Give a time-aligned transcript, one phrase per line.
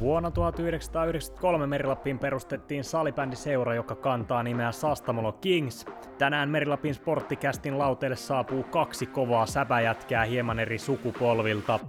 [0.00, 5.86] Vuonna 1993 Merilappiin perustettiin salibändiseura, joka kantaa nimeä Sastamolo Kings.
[6.18, 11.80] Tänään Merilapin sporttikästin lauteelle saapuu kaksi kovaa säpäjätkää hieman eri sukupolvilta.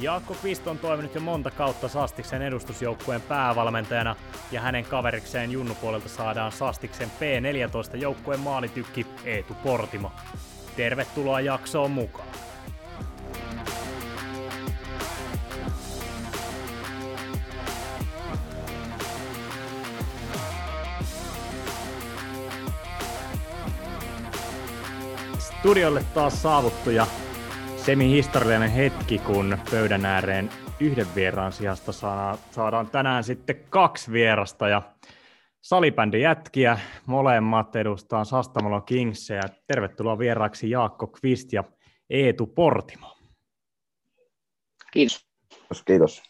[0.00, 4.16] Jaakko Kvist on toiminut jo monta kautta Sastiksen edustusjoukkueen päävalmentajana
[4.52, 10.12] ja hänen kaverikseen junnupuolelta saadaan Sastiksen P14 joukkueen maalitykki Eetu Portimo.
[10.76, 12.49] Tervetuloa jaksoon mukaan!
[25.60, 27.06] Studiolle taas saavuttu ja
[27.76, 34.82] semi-historiallinen hetki, kun pöydän ääreen yhden vieraan sijasta saadaan, saadaan tänään sitten kaksi vierasta ja
[35.60, 36.78] salibändi jätkiä.
[37.06, 38.84] Molemmat edustaa Sastamalo
[39.34, 41.64] ja Tervetuloa vieraaksi Jaakko Kvist ja
[42.10, 43.16] Eetu Portimo.
[44.92, 45.26] Kiitos.
[45.84, 46.22] Kiitos.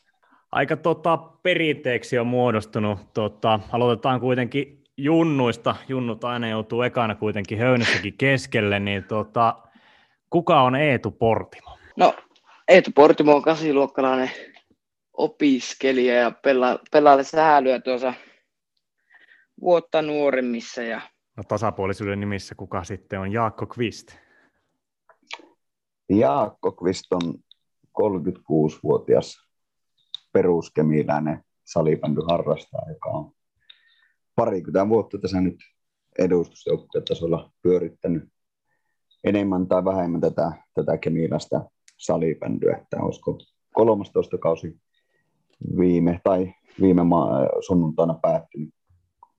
[0.53, 3.13] Aika tota, perinteeksi on muodostunut.
[3.15, 9.57] Tota, aloitetaan kuitenkin junnuista, junnut aina joutuu ekana kuitenkin höynässäkin keskelle, niin tota,
[10.31, 11.79] kuka on Eetu Portimo?
[11.97, 12.15] No,
[12.69, 14.31] Eetu Portimo on kasiluokkalainen
[15.13, 18.15] opiskelija ja pelaa, pelaa säälyä tuossa
[19.61, 20.83] vuotta nuoremmissa.
[20.83, 21.01] Ja...
[21.37, 24.17] No tasapuolisuuden nimissä kuka sitten on Jaakko Kvist?
[26.09, 27.35] Jaakko Kvist on
[28.03, 29.49] 36-vuotias
[30.33, 33.33] peruskemiläinen salibändyharrastaja, joka on
[34.41, 35.57] parikymmentä vuotta tässä nyt
[36.19, 38.29] edustusjoukkuetasolla pyörittänyt
[39.25, 41.61] enemmän tai vähemmän tätä, tätä kemiläistä
[41.99, 43.39] salibändyä, että olisiko
[43.75, 44.81] 13 kausi
[45.79, 48.75] viime tai viime ma- sunnuntaina päättynyt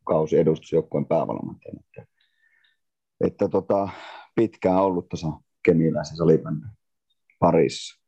[0.06, 1.80] kausi edustusjoukkueen päävalmentajana.
[1.80, 2.06] Että,
[3.26, 3.90] että tota,
[4.36, 5.28] pitkään ollut tuossa
[5.64, 6.70] kemiläisen salibändyn
[7.40, 8.02] parissa.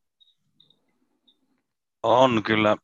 [2.03, 2.77] On kyllä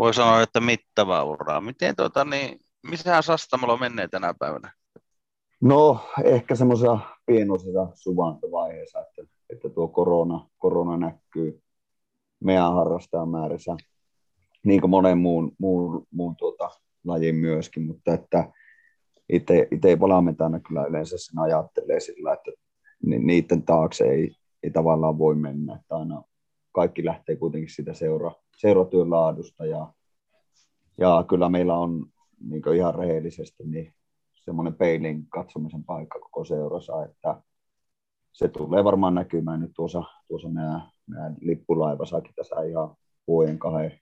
[0.00, 1.60] voi sanoa, että mittavaa uraa.
[1.60, 4.72] Miten tuota, niin, missä Sastamalo menee tänä päivänä?
[5.60, 11.62] No, ehkä semmoisessa pienoisessa suvantovaiheessa, että, että tuo korona, korona näkyy
[12.44, 13.76] meidän harrastajan määrässä,
[14.64, 16.70] niin kuin monen muun, muun, muun tuota,
[17.04, 18.52] lajin myöskin, mutta että
[19.72, 22.50] itse valmentajana kyllä yleensä sen ajattelee sillä, että
[23.02, 26.22] niiden taakse ei, ei tavallaan voi mennä, että aina
[26.72, 29.92] kaikki lähtee kuitenkin siitä seura, seuratyön laadusta ja,
[30.98, 32.06] ja kyllä meillä on
[32.40, 33.94] niin ihan rehellisesti niin
[34.34, 37.42] semmoinen peilin katsomisen paikka koko seurassa, että
[38.32, 44.00] se tulee varmaan näkymään nyt tuossa, tuossa nämä, nämä lippulaivasakin tässä ihan vuoden kahden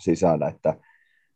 [0.00, 0.80] sisällä, että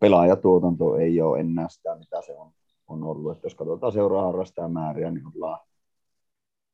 [0.00, 2.52] pelaajatuotanto ei ole enää sitä, mitä se on,
[2.88, 3.32] on ollut.
[3.32, 5.60] Että jos katsotaan seuraa määriä, niin ollaan,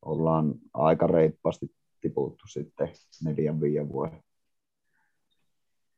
[0.03, 2.89] ollaan aika reippaasti tiputtu sitten
[3.25, 4.23] neljän, viiden vuoden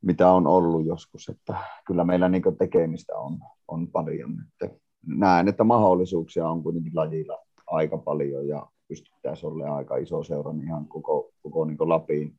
[0.02, 4.36] mitä on ollut joskus, että kyllä meillä niin tekemistä on, on paljon.
[4.52, 4.76] Että
[5.06, 10.66] näen, että mahdollisuuksia on kuitenkin lajilla aika paljon ja pystyttäisiin olemaan aika iso seura niin
[10.66, 12.38] ihan koko, koko niin Lapiin,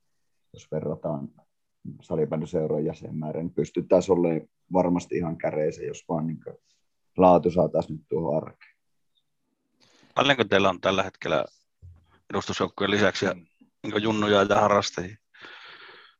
[0.54, 1.30] jos verrataan
[2.02, 6.40] salibändyseuran jäsenmäärän, niin pystyttäisiin olemaan varmasti ihan käreisen, jos vaan niin
[7.18, 8.76] laatu saataisiin nyt tuohon arkeen.
[10.16, 11.46] Paljonko teillä on tällä hetkellä
[12.30, 13.26] edustusjoukkojen lisäksi
[13.84, 15.16] niin junnuja ja harrastajia?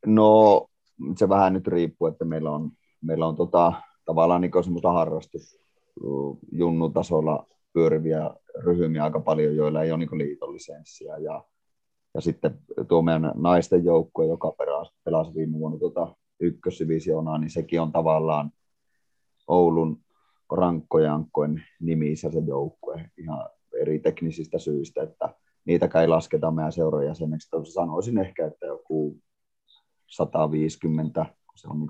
[0.06, 0.68] No
[1.18, 3.74] se vähän nyt riippuu, että meillä on, meillä on tota,
[4.06, 5.60] tavallaan niin semmoista harrastus
[6.94, 11.18] tasolla pyöriviä ryhmiä aika paljon, joilla ei ole niin liitollisenssiä.
[11.18, 11.44] Ja,
[12.14, 17.82] ja sitten tuo meidän naisten joukkue, joka pelasi, pelasi viime vuonna tuota ykkösdivisioonaa, niin sekin
[17.82, 18.52] on tavallaan
[19.48, 20.02] Oulun
[20.52, 23.50] rankkojankkojen nimissä se joukkue ihan
[23.82, 25.30] eri teknisistä syistä, että
[25.66, 27.50] niitä ei lasketa meidän seuran jäseneksi.
[27.74, 29.22] Sanoisin ehkä, että joku
[30.08, 31.26] 150,
[31.56, 31.90] se on niin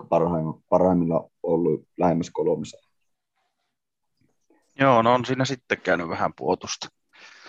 [0.70, 2.78] parhaimmilla ollut lähemmäs kolmessa.
[4.80, 6.88] Joo, no on siinä sitten käynyt vähän puotusta.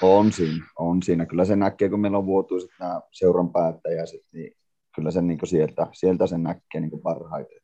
[0.03, 1.27] On siinä, on siinä.
[1.27, 4.57] Kyllä se näkee, kun meillä on vuotuiset nämä seuran päättäjäiset, niin
[4.95, 7.61] kyllä se niin sieltä, sieltä sen näkee niin parhaiten.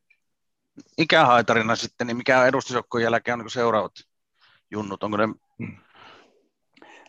[0.98, 3.92] Ikähaitarina sitten, niin mikä edustusjoukkojen jälkeen on niin seuraavat
[4.70, 5.02] junnut?
[5.02, 5.28] Onko ne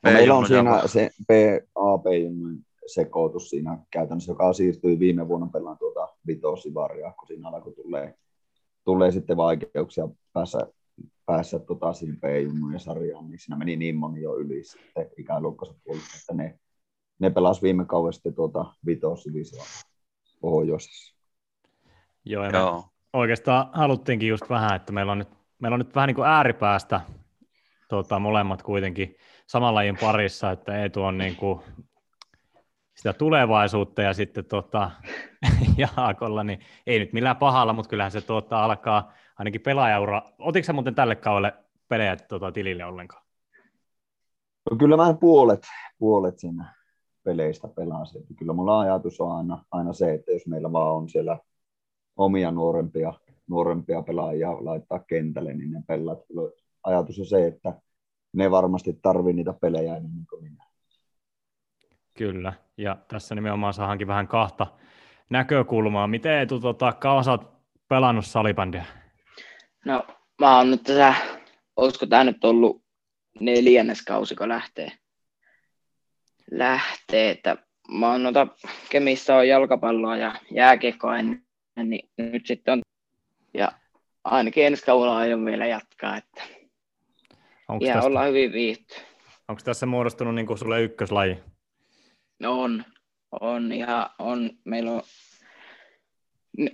[0.03, 6.07] No meillä on siinä se PAP-junnujen sekoitus siinä käytännössä, joka siirtyi viime vuonna pelaan tuota
[6.27, 8.15] vitosivaria, kun siinä alkoi tulee,
[8.83, 10.67] tulee sitten vaikeuksia päässä,
[11.25, 16.17] päässä tota siihen P-junnujen sarjaan, niin siinä meni niin moni jo yli sitten ikäluokkansa puolesta,
[16.21, 16.59] että ne,
[17.19, 19.65] ne pelasi viime kaudella sitten tuota vitosivisioa
[20.41, 21.15] pohjoisessa.
[22.25, 22.83] Joo, ja Joo.
[23.13, 27.01] oikeastaan haluttiinkin just vähän, että meillä on nyt, meillä on nyt vähän niin kuin ääripäästä
[27.89, 29.15] tota, molemmat kuitenkin
[29.51, 31.59] saman lajin parissa, että Eetu on niin kuin
[32.95, 34.91] sitä tulevaisuutta ja sitten tota,
[35.77, 40.21] Jaakolla, niin ei nyt millään pahalla, mutta kyllähän se tuota, alkaa ainakin pelaajaura.
[40.39, 41.53] Otitko sä muuten tälle kaudelle
[41.87, 43.23] pelejä tuota, tilille ollenkaan?
[44.71, 45.63] No kyllä mä puolet,
[45.99, 46.73] puolet siinä
[47.23, 48.23] peleistä pelasin.
[48.37, 51.39] Kyllä mulla ajatus on aina, aina se, että jos meillä vaan on siellä
[52.17, 53.13] omia nuorempia,
[53.47, 56.19] nuorempia pelaajia laittaa kentälle, niin ne pelaat.
[56.83, 57.73] Ajatus on se, että
[58.33, 60.65] ne varmasti tarvii niitä pelejä enemmän kuin minä.
[62.17, 64.67] Kyllä, ja tässä nimenomaan saahankin vähän kahta
[65.29, 66.07] näkökulmaa.
[66.07, 67.53] Miten Eetu, tota, kauan sä oot
[67.87, 68.85] pelannut salibändiä?
[69.85, 70.03] No,
[70.39, 71.15] mä oon nyt tässä,
[71.75, 72.83] olisiko tämä nyt ollut
[73.39, 74.91] neljännes kausi, kun lähtee.
[76.51, 77.57] Lähtee, että
[77.91, 78.47] mä oon noita,
[78.89, 81.43] Kemissä on jalkapalloa ja jääkiekkoa ennen,
[81.83, 82.81] niin nyt sitten on,
[83.53, 83.71] ja
[84.23, 86.41] ainakin ensi kaudella aion vielä jatkaa, että
[87.71, 88.95] Onko ja tästä, ollaan hyvin viihty.
[89.47, 91.37] Onko tässä muodostunut niin kuin sulle ykköslaji?
[92.39, 92.85] No on,
[93.41, 95.01] on ja on, meillä on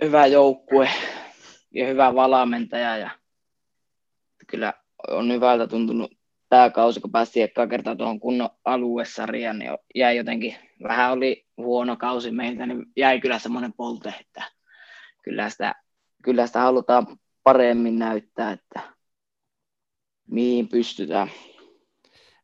[0.04, 0.90] hyvä joukkue
[1.74, 3.10] ja hyvä valamentaja ja
[4.48, 4.74] kyllä
[5.08, 6.12] on hyvältä tuntunut
[6.50, 11.98] tämä kausi, kun päästiin ekkaa kertaa tuohon kunnon aluesarjaan, niin jäi jotenkin, vähän oli huono
[11.98, 14.44] kausi meiltä, niin jäi kyllä semmoinen polte, että
[15.24, 15.76] kyllä sitä,
[16.24, 17.08] kyllä sitä halutaan
[17.44, 18.97] paremmin näyttää, että
[20.32, 21.28] mihin pystytään.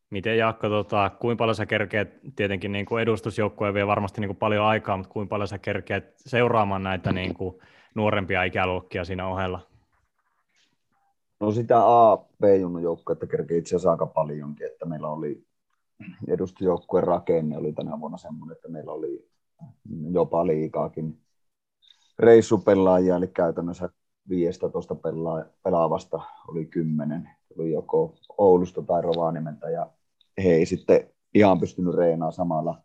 [0.09, 4.37] Miten Jaakko, tota, kuinka paljon sä kerkeet, tietenkin niin kuin edustusjoukkue vie varmasti niin kuin
[4.37, 7.55] paljon aikaa, mutta kuinka paljon sä kerkeet seuraamaan näitä niin kuin
[7.95, 9.59] nuorempia ikäluokkia siinä ohella?
[11.39, 12.43] No sitä A, B
[12.81, 15.43] joukkuetta kerkee itse asiassa aika paljonkin, että meillä oli
[16.27, 19.27] edustusjoukkueen rakenne oli tänä vuonna semmoinen, että meillä oli
[20.11, 21.17] jopa liikaakin
[22.19, 23.89] reissupelaajia, eli käytännössä
[24.29, 24.95] 15
[25.63, 29.91] pelaavasta oli 10, oli joko Oulusta tai Rovaniemeltä, ja
[30.43, 32.81] he ei sitten ihan pystynyt reenaamaan samalla,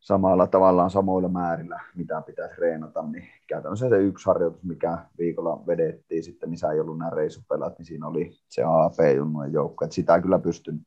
[0.00, 6.24] samalla tavallaan samoilla määrillä, mitä pitäisi reenata, niin käytännössä se yksi harjoitus, mikä viikolla vedettiin
[6.24, 10.38] sitten, missä ei ollut nämä reissupelat, niin siinä oli se AP-junnujen joukko, että sitä kyllä
[10.38, 10.86] pystyn,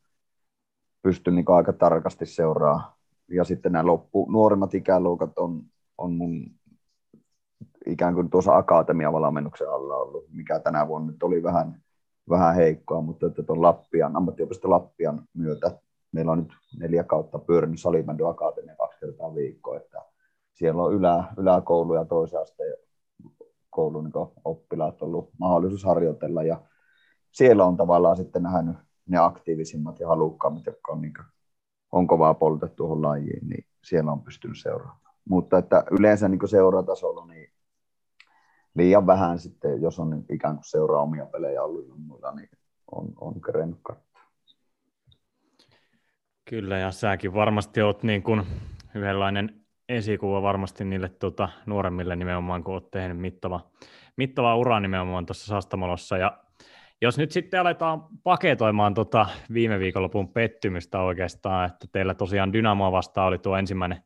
[1.01, 2.95] pystyn niin aika tarkasti seuraa.
[3.27, 5.63] Ja sitten nämä loppu, nuoremmat ikäluokat on,
[5.97, 6.51] on mun
[7.87, 11.81] ikään kuin tuossa akatemiavalmennuksen alla ollut, mikä tänä vuonna nyt oli vähän
[12.29, 15.71] vähän heikkoa, mutta että tuon Lappian, ammattiopisto Lappian myötä
[16.11, 20.01] meillä on nyt neljä kautta pyörinyt Salimändö Akatemia kaksi kertaa viikkoa, että
[20.53, 22.75] siellä on ylä, yläkoulu ja toisen asteen
[23.69, 26.61] koulun niin oppilaat ollut mahdollisuus harjoitella ja
[27.31, 28.75] siellä on tavallaan sitten nähnyt
[29.07, 31.25] ne aktiivisimmat ja halukkaammat, jotka on, niin kuin,
[31.91, 35.15] on kovaa poltettu tuohon lajiin, niin siellä on pystynyt seuraamaan.
[35.29, 37.54] Mutta että yleensä niin seuratasolla niin
[38.75, 42.49] liian vähän sitten, jos on ikään kuin seuraa omia pelejä ollut junnuilla, niin
[42.91, 44.21] on, on kerennyt katsoa.
[46.49, 48.43] Kyllä, ja säkin varmasti olet niin kuin
[48.95, 53.71] yhdenlainen esikuva varmasti niille tuota, nuoremmille nimenomaan, kun olet tehnyt mittava,
[54.17, 56.17] mittava ura nimenomaan tuossa Sastamolossa.
[56.17, 56.37] Ja
[57.01, 63.27] jos nyt sitten aletaan paketoimaan tota viime viikonlopun pettymystä oikeastaan, että teillä tosiaan Dynamoa vastaan
[63.27, 64.03] oli tuo ensimmäinen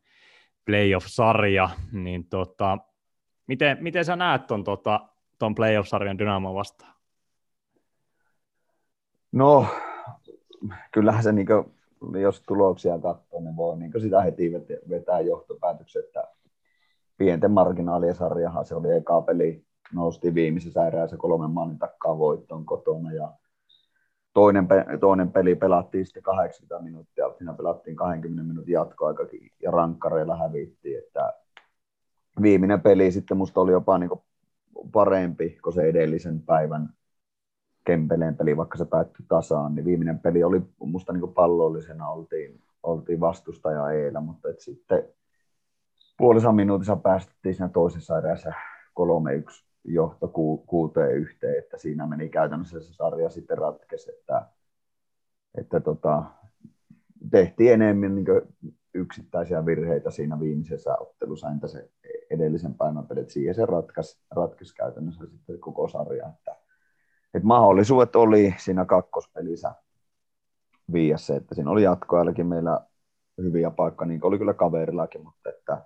[0.66, 2.78] playoff-sarja, niin tota,
[3.50, 5.00] Miten, miten sä näet tuon tota,
[5.40, 6.94] ton playoff-sarjan Dynamo vastaan?
[9.32, 9.66] No,
[10.92, 14.52] kyllähän se, niin kuin, jos tuloksia katsoo, niin voi niin sitä heti
[14.90, 16.24] vetää johtopäätöksen, että
[17.18, 23.14] pienten marginaalien sarjahan se oli eka peli, nousti viimeisessä erässä kolmen maalin takkaa voittoon kotona
[23.14, 23.34] ja
[24.34, 24.68] toinen,
[25.00, 31.34] toinen peli pelattiin sitten 80 minuuttia, siinä pelattiin 20 minuutin jatkoaikakin ja rankkareilla hävittiin, että
[32.42, 34.10] viimeinen peli sitten musta oli jopa niin
[34.92, 36.90] parempi kuin se edellisen päivän
[37.86, 43.20] Kempeleen peli, vaikka se päättyi tasaan, niin viimeinen peli oli musta niin pallollisena, oltiin, oltiin
[43.20, 45.04] vastustaja eellä, mutta et sitten
[46.18, 48.54] puolissa minuutissa päästettiin siinä toisessa erässä
[49.00, 54.46] 3-1 johto ku, kuuteen yhteen, että siinä meni käytännössä se sarja sitten ratkesi, että,
[55.58, 56.24] että tota,
[57.32, 58.26] tehtiin enemmän niin
[58.94, 61.90] yksittäisiä virheitä siinä viimeisessä ottelussa, entä se
[62.30, 66.56] edellisen päivän pelit, siihen se ratkaisi, ratkaisi käytännössä sitten koko sarja, että,
[67.34, 69.72] että mahdollisuudet oli siinä kakkospelissä
[70.94, 72.82] viiassa, että siinä oli jatkoajallakin meillä
[73.42, 75.86] hyviä paikkoja, niin oli kyllä kaverillakin, mutta että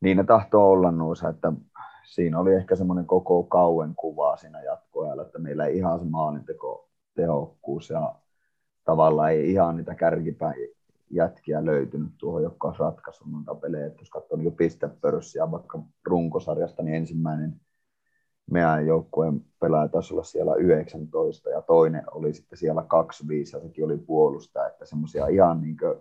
[0.00, 1.52] niin ne tahtoo olla noissa, että
[2.04, 6.88] siinä oli ehkä semmoinen koko kauen kuva siinä jatkoajalla, että meillä ei ihan se maalinteko
[7.14, 8.14] tehokkuus ja
[8.84, 10.76] tavallaan ei ihan niitä kärkipäin
[11.10, 13.90] jätkiä löytynyt tuohon, jotka olisi ratkaissut noita pelejä.
[13.98, 17.60] Jos katsoo niin pistepörssiä vaikka runkosarjasta, niin ensimmäinen
[18.50, 23.84] meidän joukkueen pelaaja taisi olla siellä 19 ja toinen oli sitten siellä 25 ja sekin
[23.84, 25.98] oli puolustaja, että semmoisia ihan niin kuin,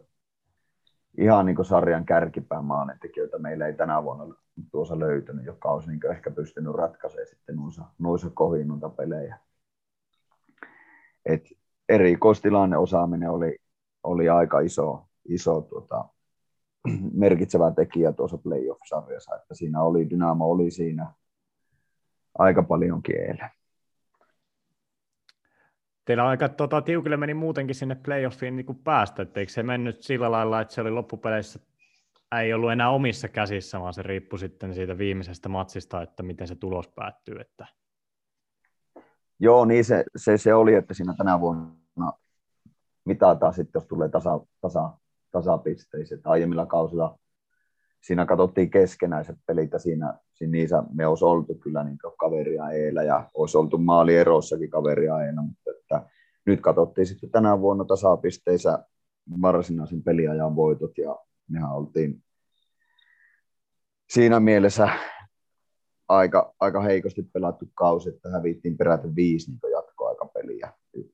[1.18, 4.36] ihan niin sarjan kärkipään maalintekijöitä meillä ei tänä vuonna
[4.72, 9.40] tuossa löytynyt, joka olisi niin ehkä pystynyt ratkaisemaan sitten noissa, noissa kohin noita pelejä.
[11.26, 11.46] Et
[11.90, 13.58] erikoistilanne osaaminen oli,
[14.06, 16.06] oli aika iso, iso tuota,
[17.14, 21.14] merkitsevä tekijä tuossa playoff-sarjassa, että siinä oli, Dynamo oli siinä
[22.38, 23.50] aika paljon kielen.
[26.06, 30.32] Teillä aika tota, tiukille meni muutenkin sinne playoffiin niin kuin päästä, etteikö se mennyt sillä
[30.32, 31.60] lailla, että se oli loppupeleissä
[32.42, 36.56] ei ollut enää omissa käsissä, vaan se riippui sitten siitä viimeisestä matsista, että miten se
[36.56, 37.36] tulos päättyy.
[37.40, 37.68] Että...
[39.40, 42.14] Joo, niin se, se, se, oli, että siinä tänä vuonna
[43.06, 44.90] mitataan sitten, jos tulee tasa, tasa,
[45.32, 46.22] tasapisteiset.
[46.24, 47.20] Aiemmilla kausilla
[48.02, 53.04] siinä katsottiin keskenäiset pelit ja siinä, siinä niissä me olisi oltu kyllä niin kaveria eellä
[53.04, 56.10] ja olisi oltu maalierossakin kaveria eellä, mutta että
[56.46, 58.80] nyt katsottiin sitten tänä vuonna tasapisteissä
[59.42, 61.20] varsinaisen peliajan voitot ja
[61.50, 62.24] mehän oltiin
[64.10, 64.90] siinä mielessä
[66.08, 69.60] aika, aika heikosti pelattu kausi, että hävittiin peräti viisi niin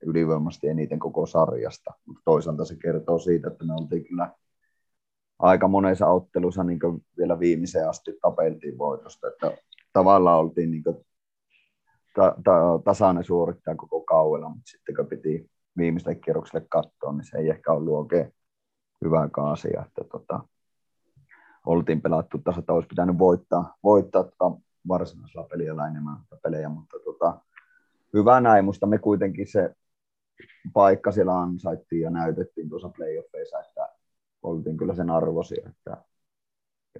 [0.05, 1.93] ylivoimasti eniten koko sarjasta.
[2.05, 4.29] Mutta toisaalta se kertoo siitä, että me oltiin kyllä
[5.39, 6.79] aika monessa ottelussa niin
[7.17, 9.57] vielä viimeiseen asti tapeltiin voitosta, että
[9.93, 10.83] tavallaan oltiin niin
[12.15, 17.38] ta, ta, tasainen suorittaa koko kauella, mutta sitten kun piti viimeiselle kierrokselle katsoa, niin se
[17.38, 18.33] ei ehkä ollut oikein
[19.05, 20.39] hyvä asia, että tota,
[21.65, 24.51] oltiin pelattu tasa, että olisi pitänyt voittaa, voittaa tota
[24.88, 27.39] varsinaisella pelillä enemmän pelejä, mutta tota,
[28.13, 29.75] hyvä näin, musta me kuitenkin se
[30.74, 33.89] paikka siellä ansaittiin ja näytettiin tuossa playoffeissa, että
[34.44, 35.98] oltiin kyllä sen arvosia, että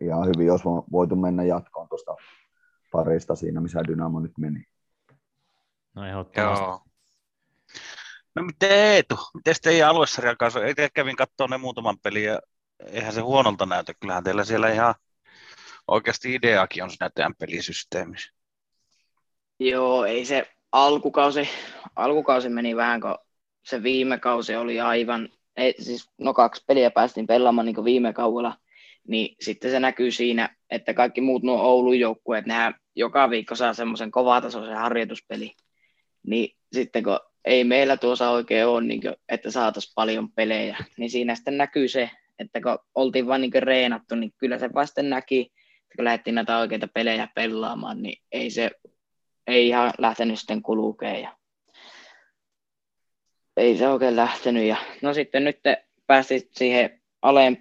[0.01, 2.15] ihan hyvin olisi voitu mennä jatkoon tuosta
[2.91, 4.65] parista siinä, missä Dynamo nyt meni.
[5.96, 6.63] No ehdottomasti.
[6.63, 6.82] Joo.
[8.36, 10.65] No miten Eetu, miten teidän aluesarjan kanssa?
[10.65, 12.39] Itse kävin katsoa ne muutaman pelin ja
[12.86, 13.94] eihän se huonolta näytä.
[14.00, 14.96] Kyllähän teillä siellä ihan
[15.88, 18.34] oikeasti ideakin on siinä teidän pelisysteemissä.
[19.60, 21.49] Joo, ei se alkukausi,
[21.95, 23.17] alkukausi meni vähän, kun
[23.65, 28.57] se viime kausi oli aivan, ei, siis no kaksi peliä päästiin pelaamaan niin viime kaudella,
[29.07, 33.73] niin sitten se näkyy siinä, että kaikki muut nuo Oulun joukkueet, nehän joka viikko saa
[33.73, 35.51] semmoisen kovatasoisen harjoituspeli,
[36.27, 41.09] niin sitten kun ei meillä tuossa oikein ole, niin kuin, että saataisiin paljon pelejä, niin
[41.09, 42.09] siinä sitten näkyy se,
[42.39, 45.41] että kun oltiin vain niin reenattu, niin kyllä se vasta näki,
[45.83, 48.71] että kun lähdettiin näitä oikeita pelejä pelaamaan, niin ei se
[49.51, 51.22] ei ihan lähtenyt sitten kulukeen.
[51.22, 51.38] Ja
[53.58, 54.63] ei se oikein lähtenyt.
[54.63, 55.60] Ja, no sitten nyt
[56.08, 57.01] päästiin siihen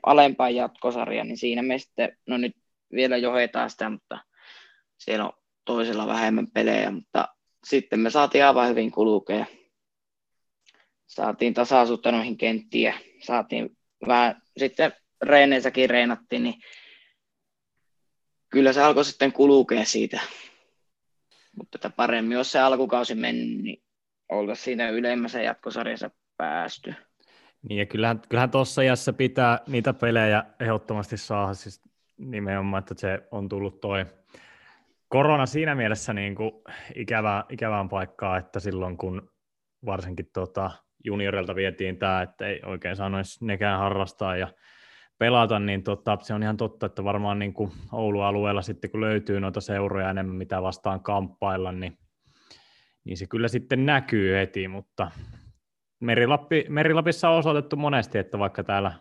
[0.03, 2.57] alempaan jatkosarjaan, niin siinä me sitten, no nyt
[2.93, 4.19] vielä johetaan sitä, mutta
[4.99, 5.33] siellä on
[5.65, 7.29] toisella vähemmän pelejä, mutta
[7.65, 9.47] sitten me saatiin aivan hyvin kulukea.
[11.07, 12.95] Saatiin tasaisuutta noihin kenttiin
[13.27, 14.93] saatiin vähän sitten
[15.23, 16.55] reeneissäkin reenattiin, niin
[18.49, 20.21] kyllä se alkoi sitten kulukea siitä.
[21.57, 23.83] Mutta että paremmin, jos se alkukausi meni, niin
[24.29, 26.95] oltaisiin siinä ylemmässä jatkosarjassa päästy.
[27.69, 31.83] Niin ja kyllähän, kyllähän tuossa iässä pitää niitä pelejä ehdottomasti saada, siis
[32.19, 34.07] nimenomaan, että se on tullut toi
[35.09, 36.53] korona siinä mielessä niin kuin
[36.95, 39.31] ikävää, ikävään paikkaa, että silloin kun
[39.87, 40.71] varsinkin tota
[41.05, 44.49] juniorilta vietiin tämä, että ei oikein saanoisi nekään harrastaa ja
[45.21, 49.41] pelata, niin tota, se on ihan totta, että varmaan niin kuin Oulu-alueella sitten kun löytyy
[49.41, 51.99] noita seuroja enemmän, mitä vastaan kamppailla, niin,
[53.05, 55.11] niin se kyllä sitten näkyy heti, mutta
[56.01, 58.93] Merilappi, Merilapissa on osoitettu monesti, että vaikka täällä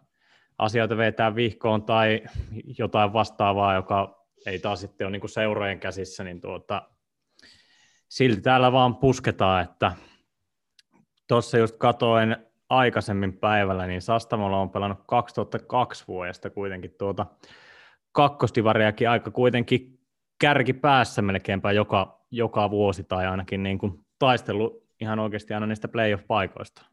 [0.58, 2.22] asioita vetää vihkoon tai
[2.78, 6.90] jotain vastaavaa, joka ei taas sitten ole niin kuin seurojen käsissä, niin tuota,
[8.10, 9.92] silti täällä vaan pusketaan, että
[11.28, 17.26] tuossa just katoin aikaisemmin päivällä, niin Sastamolla on pelannut 2002 vuodesta kuitenkin tuota
[18.12, 20.00] kakkostivariakin aika kuitenkin
[20.40, 25.88] kärki päässä melkeinpä joka, joka vuosi tai ainakin niin kuin taistellut ihan oikeasti aina niistä
[25.88, 26.86] playoff-paikoista.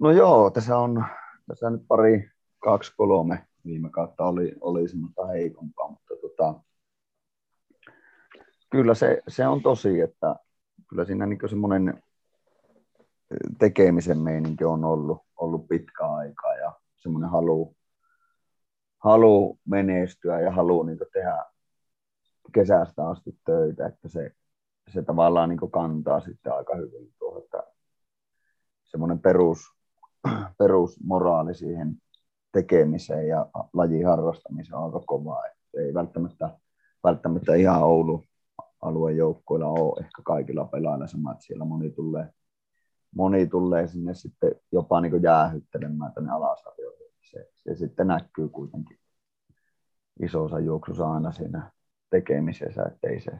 [0.00, 1.04] No joo, tässä on
[1.48, 6.54] tässä nyt pari, kaksi, kolme viime kautta oli, oli semmoista heikompaa, mutta tota,
[8.70, 10.36] kyllä se, se on tosi, että
[10.88, 12.02] kyllä siinä niin semmoinen
[13.58, 17.76] tekemisen meininki on ollut, ollut pitkä aikaa ja semmoinen halu,
[18.98, 21.44] halu menestyä ja halu niin tehdä
[22.52, 24.30] kesästä asti töitä, että se,
[24.92, 27.62] se tavallaan niin kantaa sitten aika hyvin tuohon, että
[28.84, 29.58] semmoinen perus,
[30.58, 31.96] perusmoraali siihen
[32.52, 35.42] tekemiseen ja lajin harrastamiseen on aika kovaa.
[35.78, 36.58] Ei välttämättä,
[37.04, 38.24] välttämättä ihan Oulu
[38.82, 42.32] alueen joukkoilla ole ehkä kaikilla pelaajilla sama, että siellä moni tulee
[43.14, 47.06] moni tulee sinne sitten jopa niin jäähyttelemään tänne alasarjoihin.
[47.30, 48.98] Se, se sitten näkyy kuitenkin
[50.22, 51.70] isossa juoksussa aina siinä
[52.10, 53.30] tekemisessä, ettei se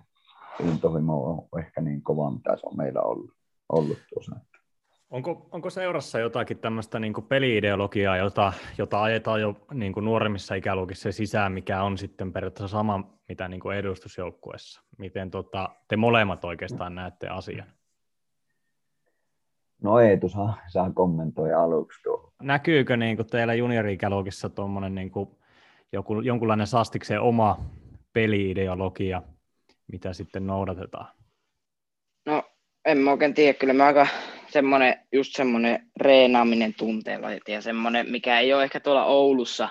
[0.60, 3.30] intohimo ole ehkä niin kova, mitä se on meillä ollut,
[3.68, 4.36] ollut tuossa.
[5.10, 11.12] Onko, onko seurassa jotakin tämmöistä niin peliideologiaa, jota, jota ajetaan jo niin kuin nuoremmissa ikäluokissa
[11.12, 14.82] sisään, mikä on sitten periaatteessa sama, mitä niin kuin edustusjoukkueessa?
[14.98, 17.77] Miten tota, te molemmat oikeastaan näette asian?
[19.82, 22.32] No Eetu saa, saa kommentoida aluksi tuo.
[22.42, 25.28] Näkyykö niin kuin teillä juniori-ikäluokissa tuommoinen niin kuin
[25.92, 27.58] joku, jonkunlainen Sastikseen oma
[28.12, 29.22] peliideologia,
[29.92, 31.06] mitä sitten noudatetaan?
[32.26, 32.42] No
[32.84, 34.06] en mä oikein tiedä, kyllä mä aika
[34.48, 39.68] semmoinen, just semmoinen reenaaminen tunteella ja semmoinen, mikä ei ole ehkä tuolla Oulussa,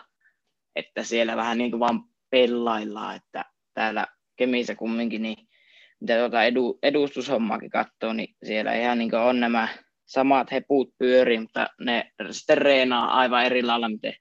[0.76, 5.38] että siellä vähän niin kuin vaan pellaillaan, että täällä Kemissä kumminkin, niin
[6.00, 9.68] mitä tuota edu, edustushommaakin katsoo, niin siellä ihan niin on nämä
[10.08, 14.14] samat heput pyörii, mutta ne sitten reenaa aivan eri lailla, miten,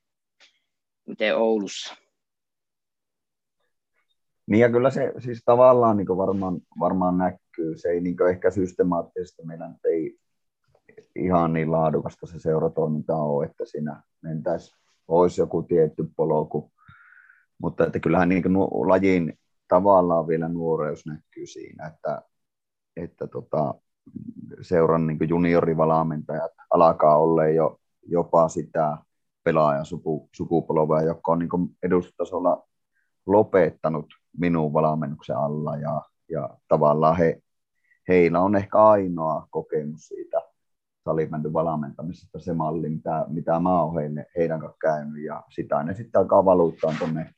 [1.07, 1.97] miten Oulussa.
[4.47, 7.77] Niin ja kyllä se siis tavallaan niin varmaan, varmaan näkyy.
[7.77, 10.19] Se ei niin ehkä systemaattisesti meillä ei
[11.17, 14.75] ihan niin laadukasta se seuratoiminta on, että siinä mentäisi,
[15.09, 16.73] olisi joku tietty polku.
[17.59, 19.39] Mutta että kyllähän niin lajin
[19.69, 22.23] tavallaan vielä nuoreus näkyy siinä, että,
[22.97, 23.75] että tota,
[24.61, 28.97] seuran niin juniorivalamentajat alkaa olla jo jopa sitä
[29.45, 32.67] pelaajan suku, sukupolvea, joka on niin edustasolla
[33.27, 34.07] lopettanut
[34.39, 35.77] minun valmennuksen alla.
[35.77, 37.43] Ja, ja tavallaan he,
[38.09, 40.43] heillä on ehkä ainoa kokemus siitä
[41.05, 45.25] salibändin valmentamisesta se malli, mitä, mitä mä oon heille, heidän kanssa käynyt.
[45.25, 47.31] Ja sitä ne sitten alkaa valuuttaa tuonne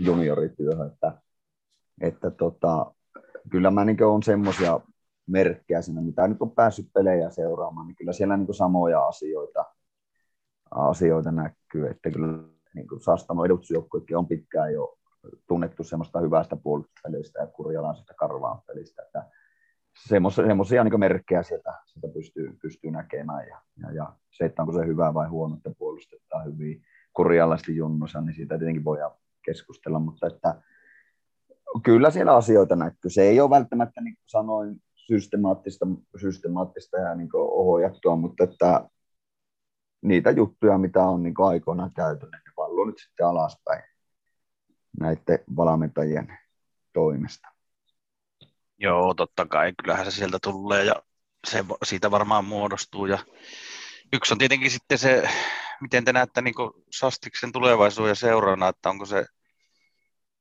[0.00, 1.12] juniorityöhön, että,
[2.00, 2.94] että tota,
[3.50, 4.80] kyllä mä niin on semmoisia
[5.26, 9.64] merkkejä siinä, mitä nyt on päässyt pelejä seuraamaan, niin kyllä siellä niin samoja asioita,
[10.70, 12.42] asioita näkyy, että kyllä
[12.74, 14.98] niin Sastamo edustusjoukkuekin on pitkään jo
[15.46, 19.30] tunnettu semmoista hyvästä puolustuspelistä ja kurjalaisesta karvaan pelistä, että
[20.46, 24.86] semmoisia niin merkkejä sieltä, sieltä pystyy, pystyy näkemään ja, ja, ja, se, että onko se
[24.86, 29.12] hyvä vai huono, että puolustetaan hyvin kurjalaisesti junnossa, niin siitä tietenkin voidaan
[29.44, 30.62] keskustella, mutta että
[31.82, 33.10] kyllä siellä asioita näkyy.
[33.10, 35.86] Se ei ole välttämättä, niin kuin sanoin, systemaattista,
[36.20, 38.88] systemaattista ja niin ohjattua, mutta että
[40.02, 43.82] niitä juttuja, mitä on niin aikoinaan käyty, niin ne valluu nyt sitten alaspäin
[45.00, 46.38] näiden valmentajien
[46.92, 47.48] toimesta.
[48.78, 49.72] Joo, totta kai.
[49.82, 50.94] Kyllähän se sieltä tulee ja
[51.46, 53.06] se siitä varmaan muodostuu.
[53.06, 53.18] Ja
[54.12, 55.28] yksi on tietenkin sitten se,
[55.80, 56.54] miten te näette niin
[56.92, 59.26] Sastiksen tulevaisuuden seurana, että onko se,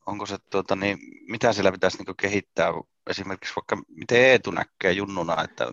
[0.05, 2.73] onko se tuota, niin, mitä siellä pitäisi niin kehittää.
[3.09, 5.71] Esimerkiksi vaikka miten Eetu näkee junnuna, että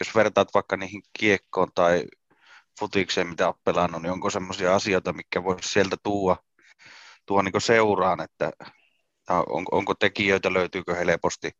[0.00, 2.04] jos vertaat vaikka niihin kiekkoon tai
[2.80, 6.36] futikseen, mitä olet pelannut, niin onko sellaisia asioita, mikä voisi sieltä tuoda,
[7.26, 8.52] tuoda niin seuraan, että
[9.30, 11.50] on, onko tekijöitä, löytyykö helposti?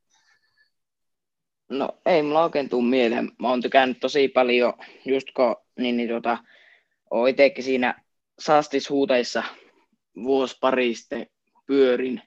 [1.68, 3.32] No ei mulla oikein tule mieleen.
[3.38, 4.72] Mä oon tykännyt tosi paljon,
[5.04, 6.38] just kun niin, niin tota,
[7.10, 8.04] oon itsekin siinä
[8.38, 9.42] saastishuuteissa
[10.22, 11.26] vuosi pari sitten
[11.66, 12.22] pyörin,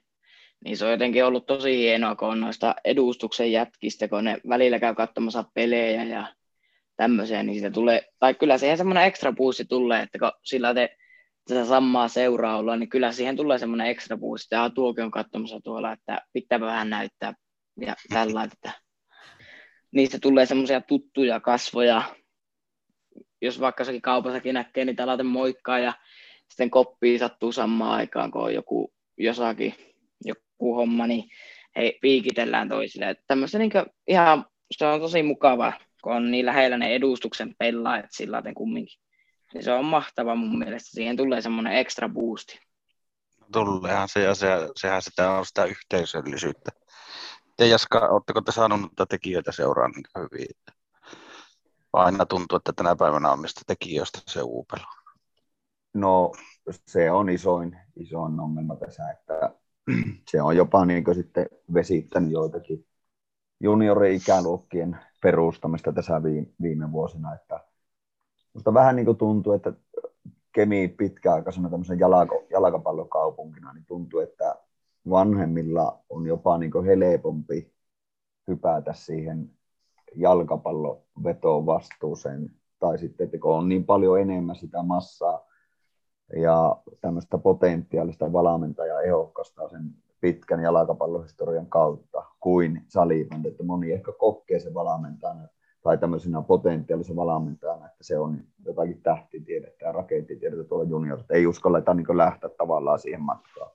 [0.64, 4.78] niin se on jotenkin ollut tosi hienoa, kun on noista edustuksen jätkistä, kun ne välillä
[4.78, 6.34] käy katsomassa pelejä ja
[6.96, 10.96] tämmöisiä, niin siitä tulee, tai kyllä siihen semmoinen ekstra puussi tulee, että kun sillä te
[11.48, 14.46] tätä samaa seuraa olla, niin kyllä siihen tulee semmoinen ekstra boost.
[14.50, 17.34] Ja tuokin on katsomassa tuolla, että pitää vähän näyttää
[17.80, 18.72] ja tällä että
[19.92, 22.02] niistä tulee semmoisia tuttuja kasvoja.
[23.42, 25.92] Jos vaikka sekin kaupassakin näkee, niin tällä moikkaa ja
[26.48, 29.74] sitten koppii sattuu samaan aikaan, kun on joku jossakin
[30.24, 31.24] joku homma, niin
[31.76, 33.10] hei, piikitellään toisille.
[33.10, 33.70] Että tämmöistä niin
[34.08, 39.00] ihan, se on tosi mukavaa, kun on niin lähellä ne edustuksen pelaajat sillä kumminkin.
[39.54, 40.90] Niin se on mahtava mun mielestä.
[40.90, 42.60] Siihen tulee semmoinen ekstra boosti.
[43.52, 46.70] Tuleehan se ja se, sehän sitä on sitä yhteisöllisyyttä.
[47.56, 50.74] Te Jaska, oletteko te saanut noita tekijöitä seuraa niin hyvin?
[51.92, 54.84] Aina tuntuu, että tänä päivänä on niistä tekijöistä se uupelu.
[56.00, 56.32] No
[56.86, 59.54] se on isoin, isoin ongelma tässä, että
[60.30, 62.86] se on jopa niin sitten vesittänyt joitakin
[63.60, 66.22] juniori-ikäluokkien perustamista tässä
[66.62, 67.60] viime vuosina, että
[68.54, 69.72] mutta vähän niin kuin tuntuu, että
[70.52, 74.54] Kemi pitkäaikaisena tämmöisen jalko, jalkapallokaupunkina, niin tuntuu, että
[75.10, 77.72] vanhemmilla on jopa niin kuin helpompi
[78.48, 79.50] hypätä siihen
[80.14, 85.47] jalkapallovetoon vastuuseen, tai sitten, että kun on niin paljon enemmän sitä massaa
[86.36, 94.58] ja tämmöistä potentiaalista valmentajaa ehokkasta sen pitkän jalkapallohistorian kautta kuin salibändi, että moni ehkä kokee
[94.58, 95.48] sen valmentajana
[95.82, 101.34] tai tämmöisenä potentiaalisen valmentajana, että se on jotakin tähtitiedettä ja rakettitiedettä tuolla juniorissa.
[101.34, 103.70] Ei uskalleta niin lähteä tavallaan siihen matkaan.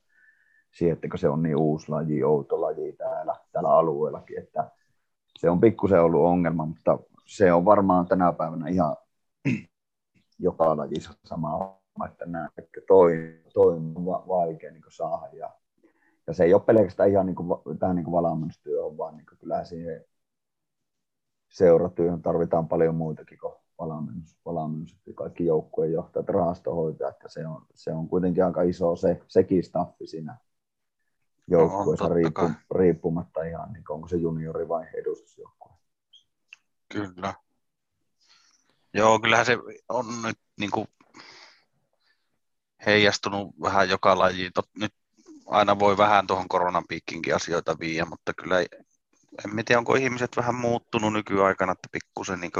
[0.72, 4.72] Siihen, että se on niin uusi laji, outo laji täällä, täällä alueellakin, että
[5.39, 8.96] se on pikkusen ollut ongelma, mutta se on varmaan tänä päivänä ihan
[10.39, 15.29] joka lajissa sama että näin, että toi, toi on va- vaikea niin saada.
[15.34, 15.51] Ja,
[16.27, 19.65] ja, se ei ole pelkästään ihan niin kuin, tähän niin valmennustyöhön, vaan niin kuin, kyllähän
[19.65, 20.06] siihen
[21.51, 27.91] seuratyöhön tarvitaan paljon muitakin kuin valmennus, valmennus kaikki joukkueen johtajat, rahastohoitajat, että se on, se
[27.91, 30.38] on kuitenkin aika iso se, sekin staffi siinä
[31.47, 35.71] joukkueessa no, riippu, riippumatta ihan, niin onko se juniori vai edustusjoukkue.
[36.93, 37.34] Kyllä.
[38.93, 39.58] Joo, kyllähän se
[39.89, 40.88] on nyt niin kuin
[42.86, 44.52] heijastunut vähän joka laji.
[44.78, 44.93] Nyt
[45.48, 50.56] aina voi vähän tuohon koronan piikkinkin asioita viiä, mutta kyllä en tiedä, onko ihmiset vähän
[50.56, 52.52] muuttunut nykyaikana, että pikkusen niin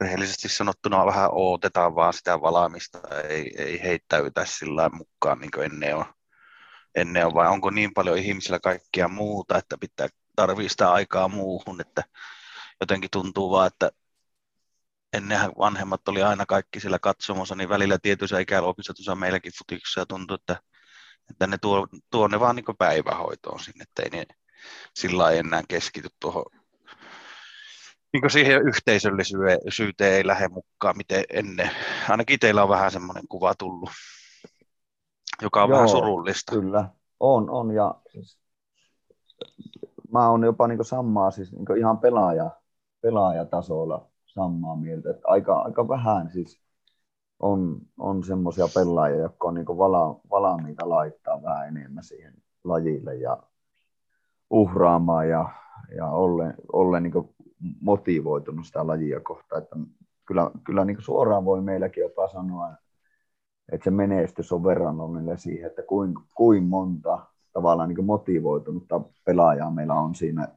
[0.00, 6.04] rehellisesti sanottuna vähän odotetaan vaan sitä valaamista, ei, ei heittäytä sillä mukaan niin ennen on,
[6.94, 11.80] ennen on, vai onko niin paljon ihmisillä kaikkia muuta, että pitää tarvii sitä aikaa muuhun,
[11.80, 12.04] että
[12.80, 13.90] jotenkin tuntuu vaan, että
[15.16, 20.06] ennenhän vanhemmat oli aina kaikki siellä katsomossa, niin välillä tietyissä ikäluokissa tuossa meilläkin futikossa ja
[20.06, 20.56] tuntuu, että,
[21.30, 24.26] että ne tuo, tuo ne vaan niin päivähoitoon sinne, että ei ne
[24.94, 26.44] sillä ei enää keskity tuohon
[28.14, 31.70] niin siihen yhteisöllisyyteen ei lähde mukaan, miten ennen.
[32.08, 33.90] Ainakin teillä on vähän semmoinen kuva tullut,
[35.42, 36.52] joka on Joo, vähän surullista.
[36.52, 36.88] Kyllä,
[37.20, 38.38] on, on ja siis,
[40.12, 42.50] mä oon jopa niin samaa, siis niin ihan pelaaja,
[43.00, 46.60] pelaajatasolla samaa mieltä, että aika, aika vähän siis
[47.40, 53.42] on, on semmoisia pelaajia, jotka on niin vala, valmiita laittaa vähän enemmän siihen lajille ja
[54.50, 55.48] uhraamaan ja,
[55.96, 57.34] ja ollen, ollen niin
[57.80, 59.62] motivoitunut sitä lajia kohtaan.
[59.62, 59.76] Että
[60.26, 62.70] kyllä kyllä niin suoraan voi meilläkin jopa sanoa,
[63.72, 67.18] että se menestys on verrannollinen siihen, että kuin, kuin monta
[67.52, 70.48] tavallaan niin motivoitunutta pelaajaa meillä on siinä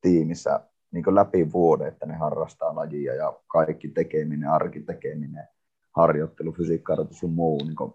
[0.00, 0.60] tiimissä
[0.92, 5.48] niin läpi vuoden, että ne harrastaa lajia ja kaikki tekeminen, arkitekeminen,
[5.96, 7.94] harjoittelu, fysiikkaharjoitus sun muu niin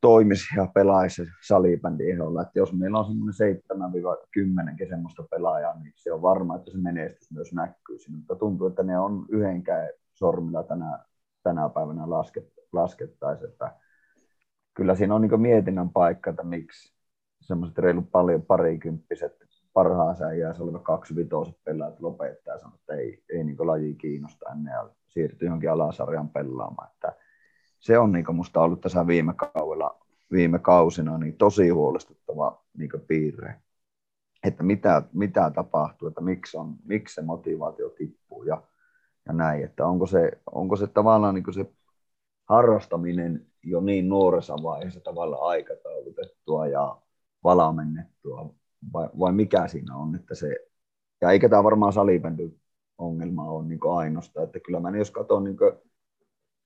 [0.00, 2.42] toimisi ja pelaisi salibändi ehdolla.
[2.42, 7.32] Että jos meillä on semmoinen 7-10 semmoista pelaajaa, niin se on varma, että se menestys
[7.32, 8.18] myös näkyy siinä.
[8.18, 10.98] Mutta tuntuu, että ne on yhdenkään sormilla tänä,
[11.42, 13.50] tänä päivänä lasket, laskettaisiin.
[13.50, 13.74] Että
[14.74, 16.96] kyllä siinä on niin mietinnän paikka, että miksi
[17.40, 19.32] semmoiset reilu paljon parikymppiset
[19.76, 24.50] parhaansa iässä oleva kaksi vitoiset pelaajat lopettaa ja sanoo, että ei, ei niin laji kiinnosta
[24.52, 26.90] ennen ja siirtyy johonkin alasarjan pelaamaan.
[26.94, 27.12] Että
[27.78, 29.98] se on niin musta ollut tässä viime kaudella,
[30.32, 33.54] viime kausina niin tosi huolestuttava niin piirre,
[34.44, 38.62] että mitä, mitä tapahtuu, että miksi, on, miksi se motivaatio tippuu ja,
[39.26, 41.66] ja näin, että onko se, onko se tavallaan niin se
[42.48, 46.96] harrastaminen jo niin nuoressa vaiheessa tavallaan aikataulutettua ja
[47.44, 48.54] valamennettua,
[48.92, 50.56] vai, vai mikä siinä on, että se,
[51.20, 52.58] ja eikä tämä varmaan salibändy
[52.98, 55.56] ongelma ole niin ainoastaan, että kyllä mä jos katson niin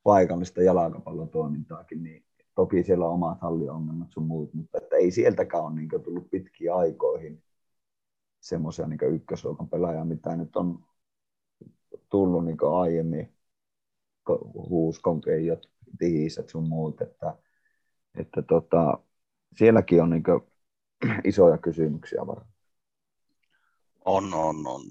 [0.03, 5.75] paikallista jalkapallotoimintaakin, niin toki siellä on omat halliongelmat sun muut, mutta että ei sieltäkään ole
[5.75, 7.43] niin tullut pitkiä aikoihin
[8.41, 10.85] semmoisia niin ykkösluokan pelaajia, mitä nyt on
[12.11, 13.35] tullut niin aiemmin,
[14.55, 15.59] huuskonkeijat,
[15.99, 17.39] tihiset sun muut, että,
[18.15, 18.99] että tota,
[19.57, 20.23] sielläkin on niin
[21.25, 22.53] isoja kysymyksiä varmaan.
[24.05, 24.83] On, on, on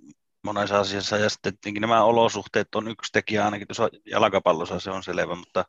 [0.44, 1.18] monessa asiassa.
[1.18, 5.66] Ja sitten nämä olosuhteet on yksi tekijä ainakin tuossa jalkapallossa, se on selvä, mutta,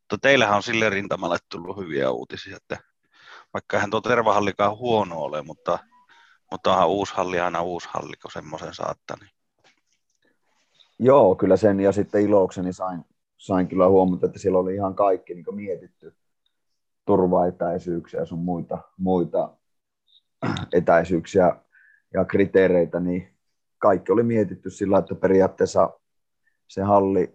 [0.00, 2.78] mutta teillähän on sille rintamalle tullut hyviä uutisia, että
[3.54, 5.78] vaikka eihän tuo tervahallikaan huono ole, mutta,
[6.50, 9.16] mutta onhan uusi halli aina uusi halli, kun semmoisen saattaa.
[9.20, 9.30] Niin.
[10.98, 13.04] Joo, kyllä sen ja sitten ilokseni sain,
[13.38, 16.16] sain kyllä huomata, että siellä oli ihan kaikki niin mietitty
[17.04, 19.56] turvaetäisyyksiä ja sun muita, muita
[20.72, 21.56] etäisyyksiä
[22.14, 23.28] ja kriteereitä, niin
[23.78, 25.90] kaikki oli mietitty sillä, että periaatteessa
[26.68, 27.34] se halli,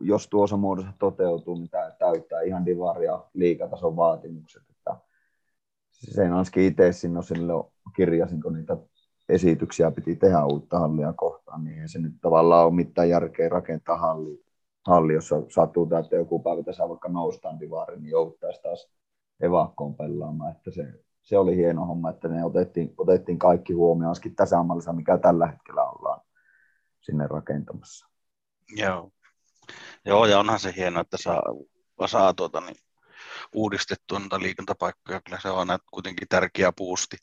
[0.00, 4.62] jos tuossa muodossa toteutuu, niin tämä täyttää ihan divar- ja liikatason vaatimukset.
[4.70, 4.96] Että
[5.90, 7.52] sen Anski itse sinne sille
[7.96, 8.76] kirjasin, kun niitä
[9.28, 14.44] esityksiä piti tehdä uutta hallia kohtaan, niin se nyt tavallaan ole mitään järkeä rakentaa halli,
[14.86, 18.90] halli jossa sattuu, että joku päivä tässä vaikka noustaan divaariin, niin jouduttaisiin taas
[19.40, 20.56] evakkoon pelaamaan.
[20.56, 25.18] Että se, se oli hieno homma, että ne otettiin, otettiin kaikki huomioon, olisikin tasamallissa, mikä
[25.18, 26.20] tällä hetkellä ollaan
[27.00, 28.08] sinne rakentamassa.
[28.76, 29.10] Joo.
[30.04, 31.42] Joo, ja onhan se hienoa, että saa,
[32.06, 32.76] saa tuota, niin,
[33.52, 35.20] uudistettua noita liikuntapaikkoja.
[35.20, 37.16] Kyllä se on kuitenkin tärkeä puusti.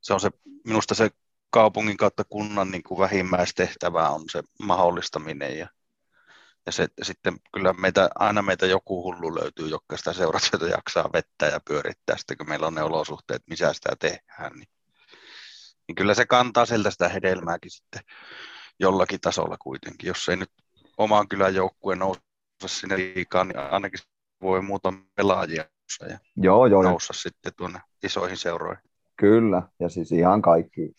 [0.00, 0.30] Se on se,
[0.64, 1.10] minusta se
[1.50, 5.68] kaupungin kautta kunnan niin kuin vähimmäistehtävä on se mahdollistaminen ja,
[6.66, 11.48] ja se, sitten kyllä meitä, aina meitä joku hullu löytyy, joka sitä seuratyötä jaksaa vettää
[11.48, 14.52] ja pyörittää sitten, kun meillä on ne olosuhteet, missä sitä tehdään.
[14.52, 14.68] Niin,
[15.88, 18.02] niin kyllä se kantaa sieltä sitä hedelmääkin sitten
[18.80, 20.08] jollakin tasolla kuitenkin.
[20.08, 20.50] Jos ei nyt
[20.98, 22.20] oman kylän joukkue nouse
[22.66, 24.00] sinne liikaa, niin ainakin
[24.42, 25.64] voi muuta pelaajia
[26.08, 28.84] ja joo, joo, noussa sitten tuonne isoihin seuroihin.
[29.16, 30.92] Kyllä, ja siis ihan kaikki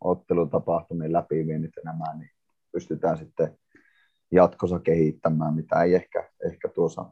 [0.00, 2.30] ottelutapahtumien läpiviennit ja nämä, niin
[2.72, 3.58] pystytään sitten
[4.34, 7.04] jatkossa kehittämään, mitä ei ehkä, ehkä tuossa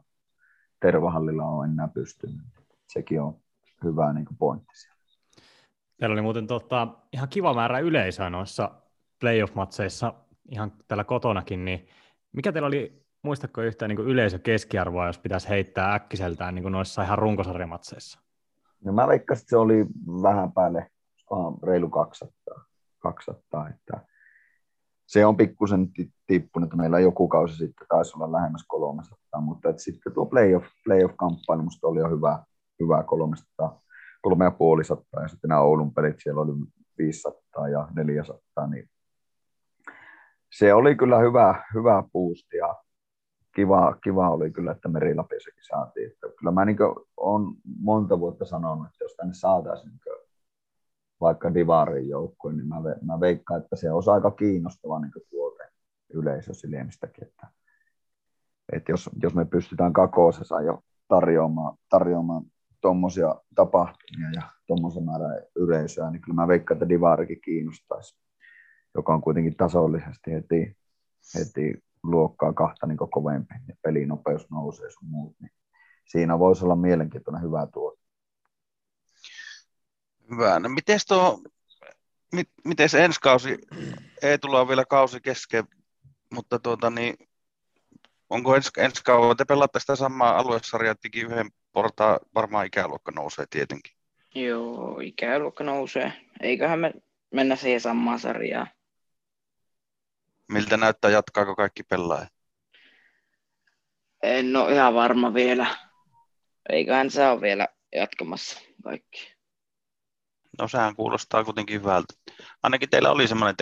[0.79, 2.41] Tervahallilla ole enää pystynyt.
[2.87, 3.37] Sekin on
[3.83, 4.97] hyvä niin pointti siellä.
[5.99, 8.71] Teillä oli muuten tota, ihan kiva määrä yleisöä noissa
[9.19, 10.13] playoff-matseissa
[10.49, 11.87] ihan täällä kotonakin, niin
[12.31, 18.19] mikä teillä oli, muistatko yhtään niin yleisökeskiarvoa, jos pitäisi heittää äkkiseltään niin noissa ihan runkosarjamatseissa?
[18.85, 19.85] No mä veikkasin, että se oli
[20.23, 20.91] vähän päälle
[21.63, 22.65] reilu 200.
[22.99, 24.12] 200 että
[25.07, 25.89] se on pikkusen
[26.27, 30.65] tippunut, että meillä joku kausi sitten taisi olla lähemmäs 300, mutta että sitten tuo playoff,
[30.85, 32.43] playoff-kamppailu musta oli jo hyvä,
[32.79, 33.81] hyvä 300,
[34.21, 36.51] 350 ja sitten nämä Oulun pelit siellä oli
[36.97, 38.89] 500 ja 400, niin
[40.57, 42.75] se oli kyllä hyvä, hyvä boost ja
[43.55, 46.11] kiva, kiva oli kyllä, että Merilapissakin saatiin.
[46.11, 46.77] Että kyllä mä niin
[47.17, 49.99] olen monta vuotta sanonut, että jos tänne saataisiin niin
[51.21, 55.63] vaikka Divarin joukkueen, niin mä, mä veikkaan, että se on aika kiinnostava niin tuote
[56.13, 57.47] yleisö Siliemistäkin, että,
[58.73, 62.43] että jos, jos me pystytään kakoosessa jo tarjoamaan, tarjoamaan
[62.81, 68.15] tuommoisia tapahtumia ja tuommoisen määrän yleisöä, niin kyllä mä veikkaan, että Divarikin kiinnostaisi,
[68.95, 70.77] joka on kuitenkin tasollisesti heti,
[71.35, 75.51] heti luokkaa kahta niin kovempi, ja pelinopeus nousee sun muut, niin
[76.05, 78.02] siinä voisi olla mielenkiintoinen hyvä tuote.
[80.31, 80.59] Hyvä.
[80.59, 81.41] No miten tuo,
[82.33, 83.57] mit, miten ensi kausi,
[84.21, 85.67] ei tulla vielä kausi kesken,
[86.33, 87.15] mutta tuota niin,
[88.29, 93.97] onko ensi, ensi kauan, te pelaatte sitä samaa aluesarjaa, yhden portaan, varmaan ikäluokka nousee tietenkin.
[94.35, 96.13] Joo, ikäluokka nousee.
[96.41, 96.93] Eiköhän me
[97.31, 98.67] mennä siihen samaan sarjaan.
[100.51, 102.33] Miltä näyttää, jatkaako kaikki pelaajat?
[104.23, 105.67] En ole ihan varma vielä.
[106.69, 109.32] Eiköhän se ole vielä jatkamassa kaikki.
[110.59, 112.13] No sehän kuulostaa kuitenkin hyvältä.
[112.63, 113.55] Ainakin teillä oli semmoinen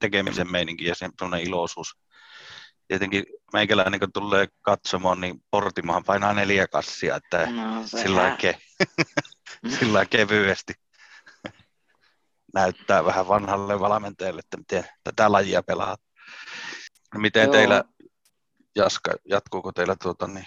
[0.00, 1.98] tekemisen meininki ja semmoinen iloisuus.
[2.88, 8.86] Tietenkin meikäläinen kun tulee katsomaan, niin Portimahan painaa neljä kassia, että no, sillä, ke-
[9.78, 10.72] sillä kevyesti
[12.54, 15.96] näyttää vähän vanhalle valmentajalle, että miten tätä lajia pelaa.
[17.14, 17.52] Miten Joo.
[17.52, 17.84] teillä,
[18.76, 20.46] Jaska, jatkuuko teillä, tuota, niin,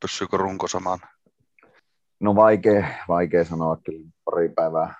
[0.00, 1.00] pysyykö runko samaan?
[2.20, 4.94] No vaikea, vaikea sanoa, kyllä pari päivää,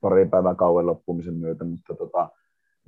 [0.00, 2.28] pari päivää kauan loppumisen myötä, mutta tota,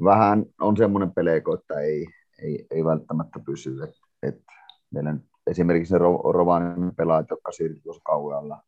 [0.05, 2.07] vähän on semmoinen peleeko, että ei,
[2.42, 3.83] ei, ei välttämättä pysy.
[3.83, 4.42] Et, et
[4.90, 5.98] meillä nyt esimerkiksi ne
[6.33, 8.62] Rovaniemen pelaajat, jotka siirtyivät tuossa kauan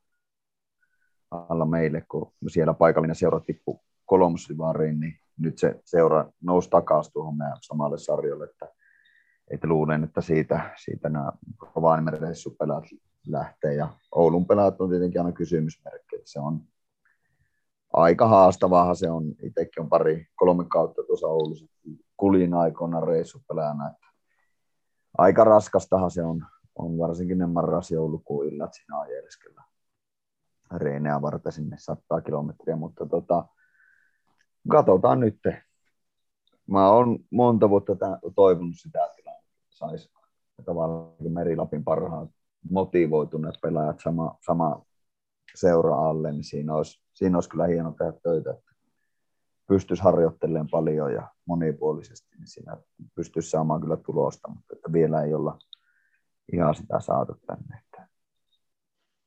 [1.30, 7.37] alla meille, kun siellä paikallinen seura tippui kolmosivariin, niin nyt se seura nousi takaisin tuohon
[7.37, 8.68] meidän samalle sarjolle, että,
[9.50, 11.33] että luulen, että siitä, siitä nämä
[11.76, 12.85] Rovaniemen reissupelaat
[13.26, 13.74] lähtee.
[13.74, 16.61] Ja Oulun pelaat on tietenkin aina kysymysmerkki, että se on
[17.92, 19.24] aika haastavaa se on.
[19.42, 21.66] Itsekin on pari, kolme kautta tuossa Oulussa
[22.16, 23.90] kulin aikoina reissupelaajana.
[23.90, 24.07] Että
[25.18, 29.62] aika raskastahan se on, on varsinkin ne marras joulukuun illat siinä ajeleskellä
[30.76, 33.44] reeneä varten sinne 100 kilometriä, mutta tota,
[34.68, 35.40] katsotaan nyt.
[36.66, 37.92] Mä oon monta vuotta
[38.35, 39.31] toivonut sitä, että
[39.70, 40.11] saisi
[40.64, 42.31] tavallaan Merilapin parhaat
[42.70, 44.83] motivoituneet pelaajat sama, sama
[45.54, 48.70] seura alle, niin siinä olisi, siinä olisi kyllä hieno tehdä töitä, että
[49.68, 52.76] pystyisi harjoittelemaan paljon ja monipuolisesti, niin siinä
[53.14, 55.58] pystyisi saamaan kyllä tulosta, mutta että vielä ei olla
[56.52, 57.78] ihan sitä saatu tänne.
[57.84, 58.08] Että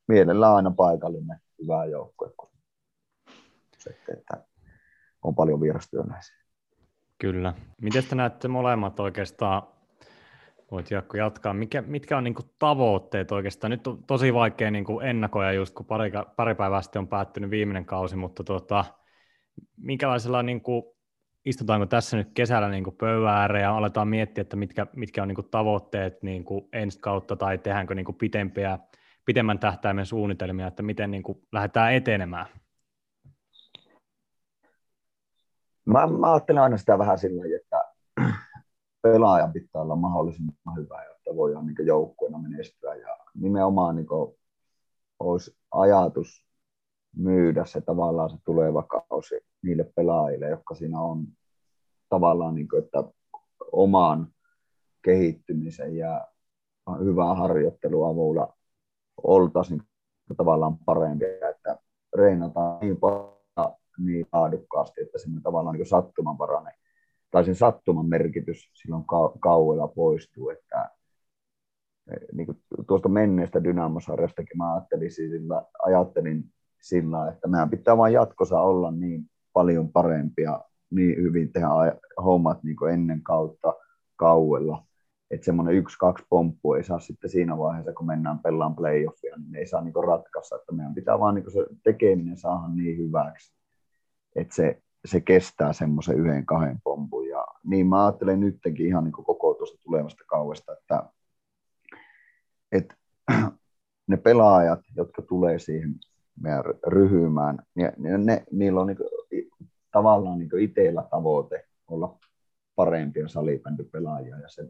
[0.07, 2.49] mielellään aina paikallinen hyvä joukkue, kun
[3.77, 4.45] se, että
[5.23, 6.35] on paljon vierastyöläisiä.
[7.17, 7.53] Kyllä.
[7.81, 9.72] Miten te näette molemmat oikeastaan,
[10.73, 13.71] voit Jaakko jatkaa, Mikä, mitkä on niin kuin tavoitteet oikeastaan?
[13.71, 17.49] Nyt on tosi vaikea niin kuin ennakoida just, kun pari, pari päivää sitten on päättynyt
[17.49, 18.85] viimeinen kausi, mutta tuota,
[19.77, 20.83] minkälaisella niin kuin,
[21.45, 22.95] istutaanko tässä nyt kesällä niin kuin
[23.29, 27.35] ääreen ja aletaan miettiä, että mitkä, mitkä on niin kuin tavoitteet niin kuin ensi kautta
[27.35, 28.79] tai tehdäänkö niin kuin pitempiä,
[29.25, 32.45] pitemmän tähtäimen suunnitelmia, että miten niin kuin lähdetään etenemään?
[35.85, 37.93] Mä, mä ajattelen aina sitä vähän sillä että
[39.03, 42.95] pelaajan pitää olla mahdollisimman hyvä, jotta voidaan niin joukkueena menestyä.
[42.95, 44.07] Ja nimenomaan niin
[45.19, 46.45] olisi ajatus
[47.15, 51.27] myydä se tavallaan se tuleva kausi niille pelaajille, jotka siinä on
[52.09, 53.03] tavallaan, niin kuin, että
[53.71, 54.27] oman
[55.01, 56.27] kehittymisen ja
[56.99, 58.53] hyvää harjoittelua avulla
[59.23, 59.81] oltaisiin
[60.37, 61.77] tavallaan parempia, että
[62.15, 63.33] reenataan niin paljon
[63.97, 66.73] niin laadukkaasti, että sinne tavallaan niin sattumanvarainen
[67.33, 69.05] tai sen sattuman merkitys silloin
[69.39, 70.89] kauella poistuu, että
[72.33, 76.45] niin kuin tuosta menneestä Dynamosarjastakin mä ajattelin sillä, ajattelin
[76.81, 81.67] sillä, että meidän pitää vain jatkossa olla niin paljon parempia, niin hyvin tehdä
[82.23, 83.73] hommat niin kuin ennen kautta
[84.15, 84.85] kauella,
[85.31, 89.65] että semmoinen yksi-kaksi pomppu ei saa sitten siinä vaiheessa, kun mennään pelaan playoffia, niin ei
[89.65, 93.53] saa niin ratkaista, että meidän pitää vaan niin se tekeminen saada niin hyväksi,
[94.35, 97.27] että se, se kestää semmoisen yhden, kahden pompun.
[97.27, 101.03] Ja niin mä ajattelen nytkin ihan niin koko tuosta tulevasta kauesta, että,
[102.71, 102.95] että
[104.07, 105.95] ne pelaajat, jotka tulee siihen
[106.41, 108.97] meidän ryhmään, ne, ne, niillä on niin
[109.91, 112.17] tavallaan niin itsellä tavoite olla
[112.75, 114.67] parempia salibändipelaajia ja se,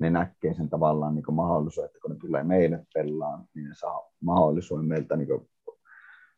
[0.00, 4.10] ne näkee sen tavallaan niin mahdollisuuden, että kun ne tulee meille pelaan, niin ne saa
[4.20, 5.28] mahdollisuuden meiltä niin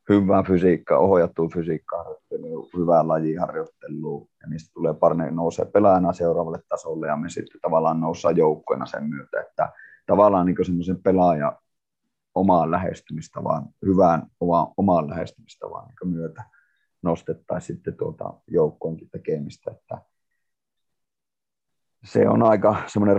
[0.09, 7.17] hyvää fysiikkaa, ohjattua fysiikkaharjoittelua, hyvää lajiharjoittelua, ja niistä tulee parne nousee pelaajana seuraavalle tasolle, ja
[7.17, 9.73] me sitten tavallaan noustaan joukkoina sen myötä, että
[10.07, 11.61] tavallaan niin semmoisen pelaaja
[12.35, 16.45] omaan lähestymistavaan, hyvään omaan, omaan lähestymistavaan niin myötä
[17.03, 19.99] nostettaisiin sitten tuota joukkoonkin tekemistä, että
[22.05, 23.17] se on aika semmoinen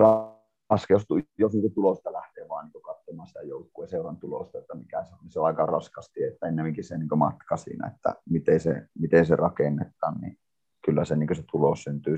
[0.69, 1.05] raske, jos,
[1.37, 5.19] jos niin tulosta lähtee vaan niin katsomaan sitä joukkueen seuran tulosta, että mikä se on,
[5.21, 9.25] niin se on aika raskasti, että ennemminkin se niin matka siinä, että miten se, miten
[9.25, 10.39] se rakennetaan, niin
[10.85, 12.15] kyllä se, niin se tulos syntyy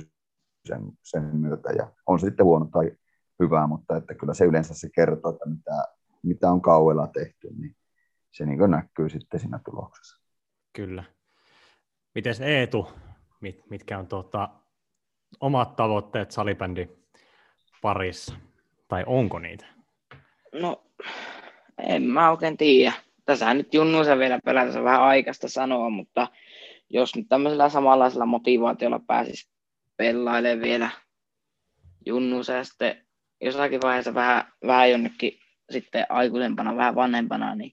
[0.68, 2.92] sen, sen myötä, ja on se sitten huono tai
[3.44, 5.84] hyvää, mutta että kyllä se yleensä se kertoo, että mitä,
[6.24, 7.76] mitä on kauella tehty, niin
[8.32, 10.22] se niin näkyy sitten siinä tuloksessa.
[10.74, 11.04] Kyllä.
[12.16, 12.88] Miten Eetu,
[13.42, 14.50] mit, mitkä on tuota,
[15.40, 17.01] omat tavoitteet salibändi
[17.82, 18.36] parissa?
[18.88, 19.66] Tai onko niitä?
[20.54, 20.84] No,
[21.78, 22.94] en mä oikein tiedä.
[23.26, 26.28] Tässä nyt Junnusen vielä pelätä, vähän aikaista sanoa, mutta
[26.90, 29.50] jos nyt tämmöisellä samanlaisella motivaatiolla pääsisi
[29.98, 30.90] pelailemaan vielä
[32.06, 33.06] Junnusen ja sitten
[33.42, 35.40] jossakin vaiheessa vähän, vähän jonnekin
[35.70, 37.72] sitten aikuisempana, vähän vanhempana, niin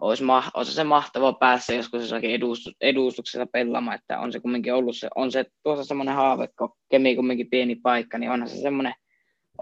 [0.00, 4.74] olisi, ma- olisi se mahtava päässä joskus jossakin edustus- edustuksessa pelaamaan, että on se kumminkin
[4.74, 8.56] ollut se, on se tuossa semmoinen haave, kun Kemi kumminkin pieni paikka, niin onhan se
[8.56, 8.94] semmoinen,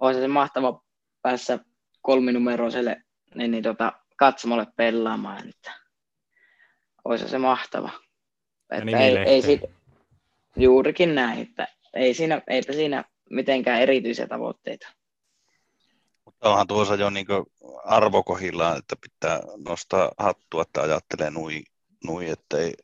[0.00, 0.82] olisi se mahtava
[1.22, 1.58] päässä
[2.02, 3.02] kolminumeroiselle
[3.34, 5.72] niin, niin tota, katsomolle pelaamaan, että
[7.04, 7.90] olisi se mahtava.
[8.72, 9.66] Että ei, ei siitä,
[10.56, 14.88] juurikin näin, että ei siinä, eipä siinä mitenkään erityisiä tavoitteita.
[16.24, 17.26] Mutta onhan tuossa jo niin
[17.84, 21.62] arvokohillaan, että pitää nostaa hattua, että ajattelee nui,
[22.04, 22.74] nui että ei,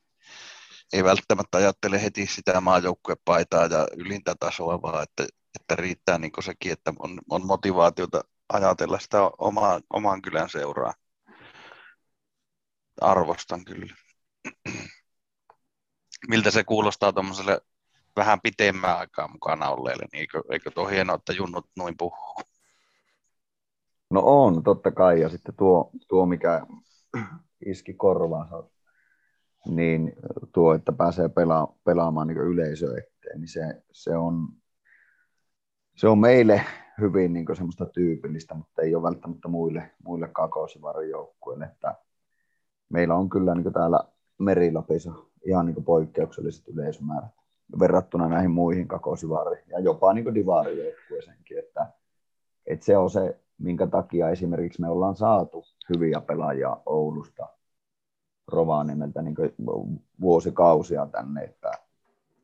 [0.92, 5.26] ei välttämättä ajattele heti sitä maajoukkuepaitaa ja ylintä tasoa, vaan että,
[5.60, 10.94] että riittää niin sekin, että on, on motivaatiota ajatella sitä omaa, oman kylän seuraa.
[13.00, 13.94] Arvostan kyllä.
[16.28, 17.60] Miltä se kuulostaa tuommoiselle
[18.16, 22.42] vähän pitemmän aikaa mukana olleille, niin eikö, eikö tuo hienoa, että junnut noin puhuu?
[24.10, 25.20] No on, totta kai.
[25.20, 26.66] Ja sitten tuo, tuo mikä
[27.66, 28.64] iski korvaansa,
[29.66, 30.12] niin
[30.52, 34.48] tuo, että pääsee pela, pelaamaan niin yleisö eteen, niin se, se, on,
[35.98, 36.60] se on meille
[37.00, 41.64] hyvin niin semmoista tyypillistä, mutta ei ole välttämättä muille, muille kakosivarojoukkueille.
[41.64, 41.94] Että
[42.88, 44.00] meillä on kyllä niin täällä
[44.38, 45.12] Merilapissa
[45.44, 47.30] ihan niin poikkeukselliset yleisömäärät
[47.78, 51.86] verrattuna näihin muihin kakosivari- ja jopa niin divarijoukkueeseenkin, että,
[52.66, 57.48] että se on se minkä takia esimerkiksi me ollaan saatu hyviä pelaajia Oulusta
[58.48, 59.36] Rovaniemeltä niin
[60.20, 61.70] vuosikausia tänne, että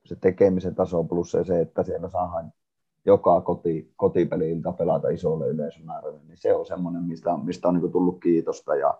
[0.04, 2.52] se tekemisen taso plus se että siellä saadaan
[3.06, 8.20] joka koti, kotipeliltä pelata isolle yleisömäärälle, niin se on semmoinen, mistä, mistä on niin tullut
[8.20, 8.98] kiitosta ja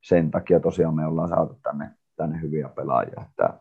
[0.00, 3.24] sen takia tosiaan me ollaan saatu tänne, tänne hyviä pelaajia.
[3.30, 3.60] Että,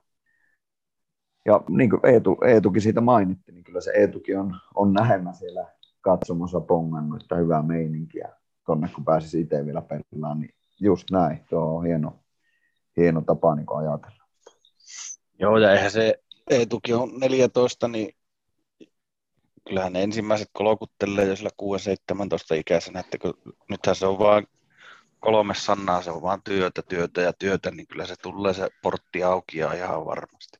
[1.46, 5.68] ja niin kuin Eetu, Eetukin siitä mainitti, niin kyllä se Eetukin on, on nähemmä siellä
[6.02, 8.30] katsomossa pongannut, että hyvää meininkiä
[8.65, 12.19] tonne, kun pääsisi itse vielä pelaamaan, niin just näin, tuo on hieno,
[12.98, 14.23] hieno tapa niin ajatella.
[15.40, 16.19] Joo, ja eihän se
[16.50, 18.17] Eetukin on 14, niin
[19.68, 21.50] kyllähän ne ensimmäiset kolokuttelee jo sillä
[22.54, 23.34] 6-17 ikäisenä, että kun
[23.70, 24.48] nythän se on vaan
[25.20, 29.24] kolme sanaa, se on vaan työtä, työtä ja työtä, niin kyllä se tulee se portti
[29.24, 30.60] auki ja ihan varmasti.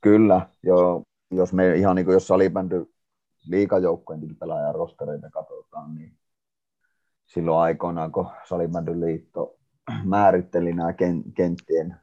[0.00, 1.04] Kyllä, joo.
[1.30, 2.86] Jos me ihan niin kuin jos salibändy
[3.48, 6.18] liikajoukkojen pelaajan rostereita katsotaan, niin
[7.26, 9.56] silloin aikoinaan, kun Salibändyn liitto
[10.04, 10.92] määritteli nämä
[11.36, 11.96] kenttien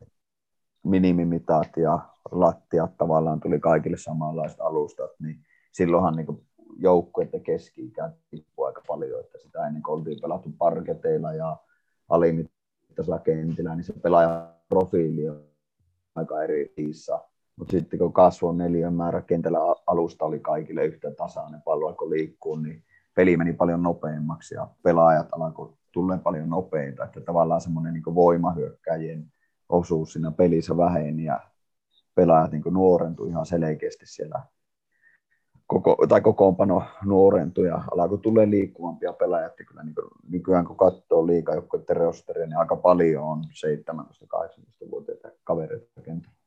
[0.84, 5.40] minimimitat ja lattiat tavallaan tuli kaikille samanlaiset alustat, niin
[5.72, 6.46] silloinhan niin
[6.78, 11.58] joukkueiden keski-ikä tippui aika paljon, että sitä ennen kuin oltiin pelattu parketeilla ja
[12.10, 15.44] alimittaisella kentillä, niin se pelaajan profiili on
[16.16, 17.20] aika eri niissä.
[17.56, 22.60] Mutta sitten kun kasvoi neljän määrä kentällä alusta oli kaikille yhtä tasainen, pallo alkoi liikkua,
[22.60, 22.84] niin
[23.16, 29.32] peli meni paljon nopeammaksi ja pelaajat alkoi tulla paljon nopeita, että tavallaan semmoinen niin voimahyökkäjien
[29.70, 31.40] osuus siinä pelissä väheni ja
[32.16, 34.44] pelaajat niin nuorentui ihan selkeästi siellä
[35.68, 39.50] koko, tai kokoonpano nuorentui ja alkoi tulla liikkuvampia pelaajia.
[39.50, 46.38] Kyllä niin kuin, nykyään kun katsoo liikajoukkoiden rosteria, niin aika paljon on 17-18-vuotiaita kavereita kentällä.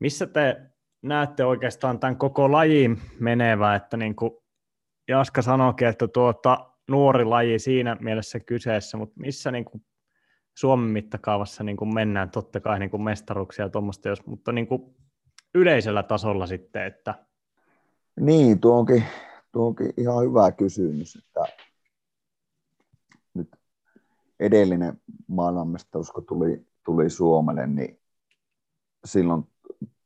[0.00, 0.62] Missä te
[1.02, 4.30] näette oikeastaan tämän koko lajin menevä, että niin kuin
[5.08, 9.84] Jaska sanoikin, että tuota, nuori laji siinä mielessä kyseessä, mutta missä niin kuin
[10.56, 14.66] Suomen mittakaavassa niin kuin mennään, totta kai niin kuin mestaruksia ja tuommoista, jos, mutta niin
[14.66, 14.96] kuin
[15.54, 17.14] yleisellä tasolla sitten, että...
[18.20, 19.04] Niin, tuo onkin,
[19.52, 21.44] tuo onkin ihan hyvä kysymys, että
[23.34, 23.48] nyt
[24.40, 28.00] edellinen maailmanmestaruus, kun tuli, tuli Suomelle, niin
[29.04, 29.48] silloin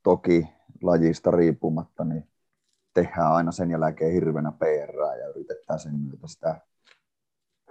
[0.03, 0.49] toki
[0.83, 2.29] lajista riippumatta, niin
[2.95, 6.61] tehdään aina sen jälkeen hirveänä PR ja yritetään sen myötä sitä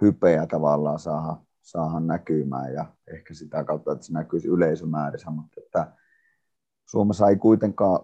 [0.00, 1.36] hypeä tavallaan saada,
[1.70, 5.92] saada näkymään ja ehkä sitä kautta, että se näkyisi yleisömäärissä, mutta että
[6.86, 8.00] Suomessa ei kuitenkaan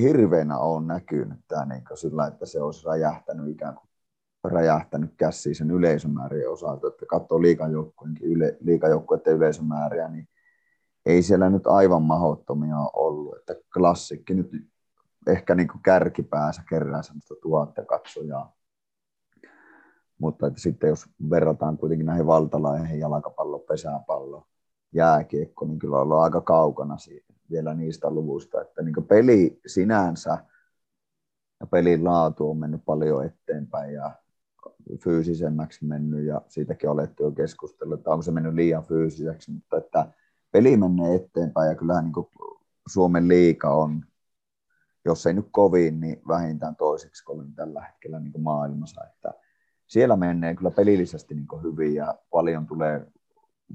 [0.00, 3.88] hirveänä ole näkynyt tämä niin sillä, että se olisi räjähtänyt ikään kuin
[4.52, 8.58] räjähtänyt käsiin sen yleisömäärien osalta, että katsoo liikajoukkueiden yle,
[9.26, 10.28] yleisömääriä, niin
[11.06, 14.50] ei siellä nyt aivan mahdottomia ollut, että klassikki nyt
[15.26, 18.55] ehkä niin kuin kärkipäässä kerää sellaista tuhatta katsojaa.
[20.18, 24.46] Mutta että sitten jos verrataan kuitenkin näihin valtalaihin, jalkapallo, pesäpallo,
[24.92, 30.38] jääkiekko, niin kyllä ollaan aika kaukana siitä, vielä niistä luvuista, että niin peli sinänsä
[31.60, 34.10] ja pelin laatu on mennyt paljon eteenpäin ja
[35.04, 40.12] fyysisemmäksi mennyt ja siitäkin olettu jo keskustellut, että onko se mennyt liian fyysiseksi, mutta että
[40.52, 42.26] peli menee eteenpäin ja kyllähän niin
[42.86, 44.04] Suomen liika on
[45.06, 49.04] jos ei nyt kovin, niin vähintään toiseksi kovin tällä hetkellä niin maailmassa.
[49.04, 49.32] Että
[49.86, 53.06] siellä menee kyllä pelillisesti niin hyvin ja paljon tulee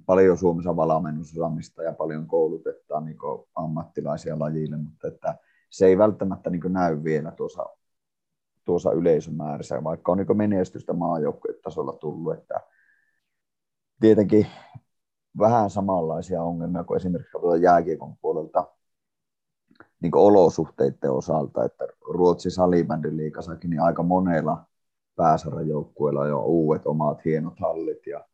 [0.06, 3.18] paljon Suomessa valmennusosaamista ja paljon koulutetaan niin
[3.56, 5.38] ammattilaisia lajille, mutta että
[5.70, 7.66] se ei välttämättä niin näy vielä tuossa,
[8.66, 10.94] tuossa yleisömäärässä, vaikka on niin menestystä
[11.64, 12.62] tasolla tullut, että
[14.00, 14.48] tietenkin
[15.38, 18.68] vähän samanlaisia ongelmia kuin esimerkiksi jääkiekon puolelta
[20.02, 24.66] niin olosuhteiden osalta, että Ruotsin salibändin liikassakin niin aika monella
[25.16, 28.26] pääsarjajoukkueilla jo uudet omat hienot hallit ja,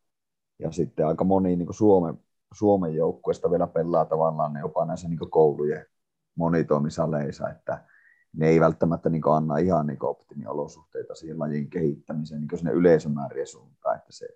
[0.58, 2.18] ja sitten aika moni niin Suomen,
[2.54, 5.86] Suomen joukkueesta vielä pelaa tavallaan ne jopa näissä niin koulujen
[6.34, 7.84] monitoimisaleissa, että
[8.32, 13.96] ne ei välttämättä niin anna ihan niin optimiolosuhteita siihen lajin kehittämiseen niin sinne yleisömäärien suuntaan,
[13.96, 14.28] että se,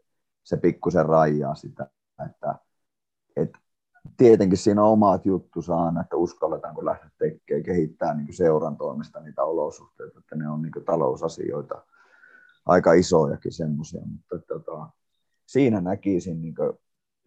[0.43, 1.91] se pikkusen rajaa sitä,
[2.27, 2.55] että,
[3.37, 3.59] että
[4.17, 9.43] tietenkin siinä on omat juttu aina, että uskalletaanko lähteä tekemään, kehittää niin seuran toimesta niitä
[9.43, 11.83] olosuhteita, että ne on niin talousasioita
[12.67, 14.89] aika isojakin semmoisia, mutta tota,
[15.47, 16.55] siinä näkisin niin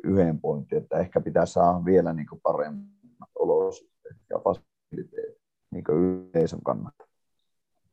[0.04, 7.08] yhden pointin, että ehkä pitää saada vielä niin paremmat olosuhteet ja fasiliteetit niin yleisön kannalta.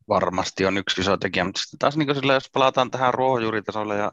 [0.08, 4.12] Varmasti on yksi iso tekijä, mutta sitten taas niin sillä, jos palataan tähän ruohonjuuritasolle ja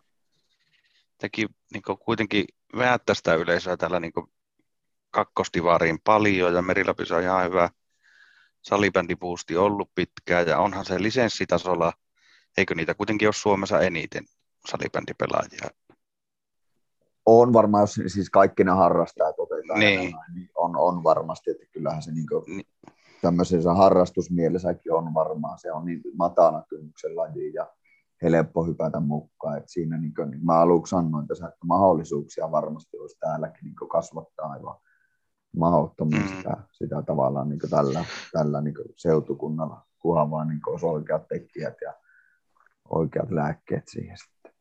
[1.17, 2.45] teki niin kuitenkin
[2.77, 4.13] väättää sitä yleisöä täällä niin
[5.11, 7.69] kakkostivaariin paljon ja Merilapissa on ihan hyvä
[8.61, 11.93] salibändipuusti ollut pitkään ja onhan se lisenssitasolla,
[12.59, 14.23] eikö niitä kuitenkin ole Suomessa eniten
[14.69, 15.69] salibändipelaajia?
[17.25, 20.15] On varmaan, jos siis kaikki ne harrastajat otetaan, niin.
[20.33, 22.65] niin on, on varmasti, että kyllähän se niin niin.
[23.21, 27.67] tämmöisessä harrastusmielessäkin on varmaan, se on niin matana kynnyksen laji ja
[28.21, 29.57] helppo hypätä mukaan.
[29.57, 33.89] Et siinä niin kuin, niin mä aluksi sanoin tässä, että mahdollisuuksia varmasti olisi täälläkin niin
[33.89, 34.75] kasvattaa aivan
[35.57, 36.27] mahdottomia mm.
[36.27, 41.93] sitä, sitä tavallaan niin tällä, tällä niin seutukunnalla, kunhan vaan niin olisi oikeat tekijät ja
[42.89, 44.53] oikeat lääkkeet siihen sitten.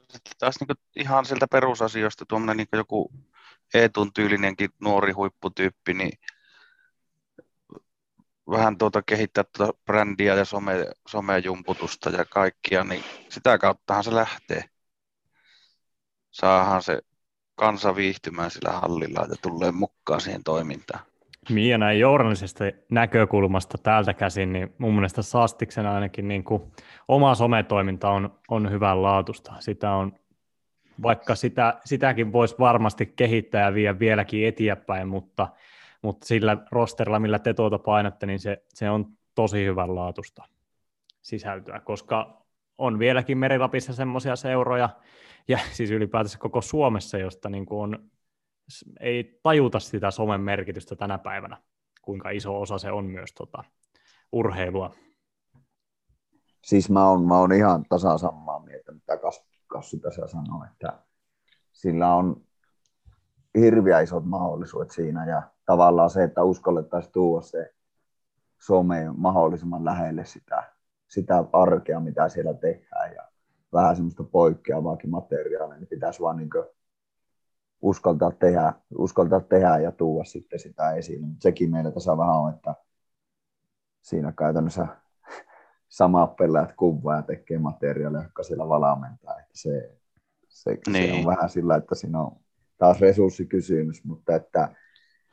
[0.00, 3.12] Sitten taas niin ihan sieltä perusasioista tuommoinen niin joku
[3.74, 6.12] Eetun tyylinenkin nuori huipputyyppi, niin
[8.50, 10.72] vähän tuota kehittää tuota brändiä ja some,
[11.08, 14.64] somejumputusta ja kaikkia, niin sitä kauttahan se lähtee.
[16.30, 17.02] Saahan se
[17.54, 21.11] kansa viihtymään sillä hallilla ja tulee mukaan siihen toimintaan.
[21.50, 26.62] Ja näin journalisesta näkökulmasta täältä käsin, niin mun mielestä Sastiksen ainakin niin kuin
[27.08, 29.52] oma sometoiminta on, on hyvän laatusta.
[29.60, 30.12] Sitä on
[31.02, 35.48] vaikka sitä, sitäkin voisi varmasti kehittää ja viedä vieläkin eteenpäin, mutta,
[36.02, 40.44] mutta sillä rosterilla, millä te tuota painatte, niin se, se on tosi hyvän laatusta
[41.22, 42.42] sisältöä, koska
[42.78, 44.88] on vieläkin Merilapissa semmoisia seuroja,
[45.48, 48.10] ja siis ylipäätänsä koko Suomessa, josta niin kuin on,
[49.00, 51.62] ei tajuta sitä somen merkitystä tänä päivänä,
[52.02, 53.64] kuinka iso osa se on myös tota,
[54.32, 54.94] urheilua.
[56.64, 59.18] Siis mä oon, mä oon ihan tasa samaa mieltä, mitä
[59.66, 60.98] Kassu tässä sanoi, että
[61.72, 62.42] sillä on
[63.58, 67.74] hirviä isot mahdollisuudet siinä ja tavallaan se, että uskallettaisiin tuoda se
[68.60, 70.72] some mahdollisimman lähelle sitä,
[71.08, 73.28] sitä arkea, mitä siellä tehdään ja
[73.72, 76.50] vähän semmoista poikkeavaakin materiaalia, niin pitäisi vaan niin
[77.82, 81.36] uskaltaa tehdä, uskaltaa tehdä ja tuoda sitten sitä esiin.
[81.40, 82.74] Sekin meillä tässä vähän on, että
[84.02, 84.86] siinä käytännössä
[85.88, 89.38] samat pelaajat kuvaa ja tekee materiaalia, jotka siellä valmentaa.
[89.40, 89.98] Että se,
[90.48, 91.14] se, niin.
[91.14, 92.36] se, on vähän sillä, että siinä on
[92.78, 94.68] taas resurssikysymys, mutta että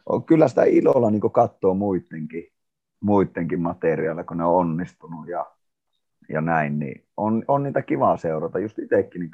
[0.06, 2.54] on kyllä sitä ilolla niin katsoa muidenkin,
[3.00, 5.45] muidenkin materiaaleja, kun ne on onnistunut ja,
[6.30, 8.60] ja näin, niin on, on niitä kivaa seurata.
[8.60, 9.32] Just itsekin niin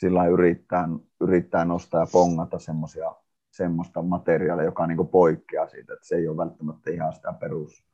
[0.00, 0.88] sillä yrittää,
[1.20, 3.14] yrittää nostaa ja pongata semmoisia
[3.50, 7.84] semmoista materiaalia, joka niin poikkeaa siitä, että se ei ole välttämättä ihan sitä perus,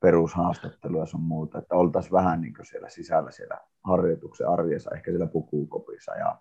[0.00, 6.14] perushaastattelua sun muuta, että oltaisiin vähän niin siellä sisällä siellä harjoituksen arjessa, ehkä siellä pukukopissa
[6.14, 6.38] ja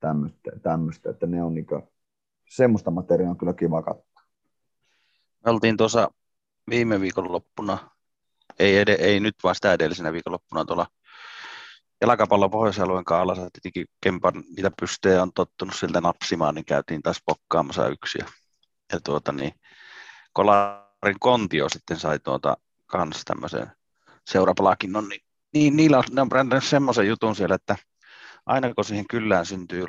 [0.00, 1.82] tämmöistä, tämmöistä että ne on niin kuin,
[2.50, 4.22] semmoista materiaalia on kyllä kiva katsoa.
[5.44, 6.10] Me oltiin tuossa
[6.70, 7.78] viime viikonloppuna,
[8.58, 10.86] ei, ed- ei nyt vaan sitä edellisenä viikonloppuna tuolla
[12.00, 17.88] jalkapallon pohjois-alueen kaalassa, tietenkin Kempan niitä pystejä on tottunut siltä napsimaan, niin käytiin taas pokkaamassa
[17.88, 18.18] yksi.
[18.18, 18.26] Ja,
[18.92, 19.52] ja tuota, niin,
[20.32, 23.72] Kolarin Kontio sitten sai tuota, kanssa tämmöisen
[24.26, 25.20] seurapalakinnon, niin,
[25.54, 27.76] niin niillä on, ne on brändännyt semmoisen jutun siellä, että
[28.46, 29.84] aina kun siihen kyllään syntyy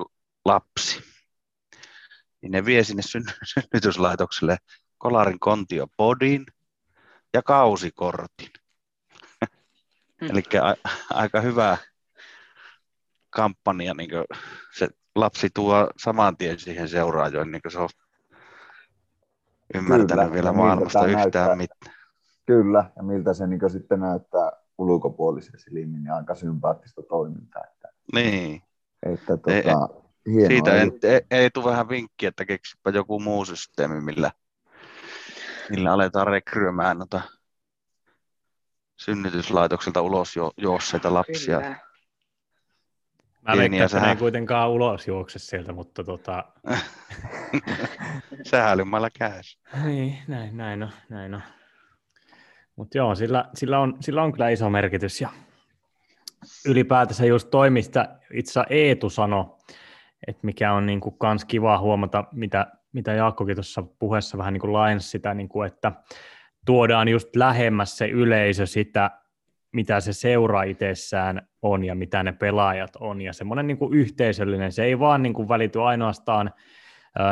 [0.46, 1.04] lapsi,
[2.42, 3.02] niin ne vie sinne
[3.54, 4.58] synnytyslaitokselle
[4.98, 6.46] kolarin kontiopodin
[7.34, 8.50] ja kausikortin.
[10.22, 10.30] Mm.
[10.30, 11.78] Eli a- aika hyvä
[13.30, 14.10] kampanja, niin
[14.78, 17.90] se lapsi tuo saman tien siihen seuraajoon, niin se on
[19.74, 21.96] ymmärtänyt Kyllä, vielä maailmasta yhtään mitään.
[22.46, 27.64] Kyllä, ja miltä se niin sitten näyttää ulkopuolisen silmin, niin aika sympaattista toimintaa.
[27.74, 28.62] Että, niin.
[29.04, 29.64] Että, tuota, ei,
[30.26, 30.48] hienoa.
[30.48, 34.32] Siitä ei, ei, ei tule vähän vinkki, että keksipä joku muu systeemi, millä,
[35.70, 37.22] millä aletaan rekryymään noita
[38.98, 41.60] synnytyslaitokselta ulos jo, juosseita lapsia.
[41.62, 41.89] Kyllä.
[43.48, 44.10] Mä veikkaan, että sähä...
[44.10, 46.46] ei kuitenkaan ulos juokse sieltä, mutta tota...
[48.50, 49.60] Sähälymällä käs.
[49.84, 51.42] Niin, näin, näin on, näin on.
[52.76, 55.30] Mutta joo, sillä, sillä, on, sillä on kyllä iso merkitys ja
[56.66, 59.46] ylipäätänsä just toimista itse Eetu sanoi,
[60.28, 64.62] että mikä on niin kuin kans kiva huomata, mitä, mitä Jaakkokin tuossa puheessa vähän niin
[64.62, 65.92] kuin lainasi sitä, niin kuin, että
[66.66, 69.12] tuodaan just lähemmäs se yleisö sitä,
[69.72, 74.72] mitä se seura itsessään on ja mitä ne pelaajat on ja semmoinen niin kuin yhteisöllinen,
[74.72, 76.52] se ei vaan niin kuin välity ainoastaan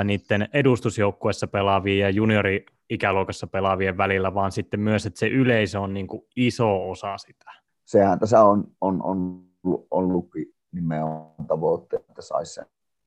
[0.03, 5.93] niiden edustusjoukkuessa pelaavien ja juniori ikäluokassa pelaavien välillä, vaan sitten myös, että se yleisö on
[5.93, 7.51] niin kuin iso osa sitä.
[7.85, 9.43] Sehän tässä on, on, on
[9.91, 12.65] ollutkin nimenomaan tavoitte, että saisi sen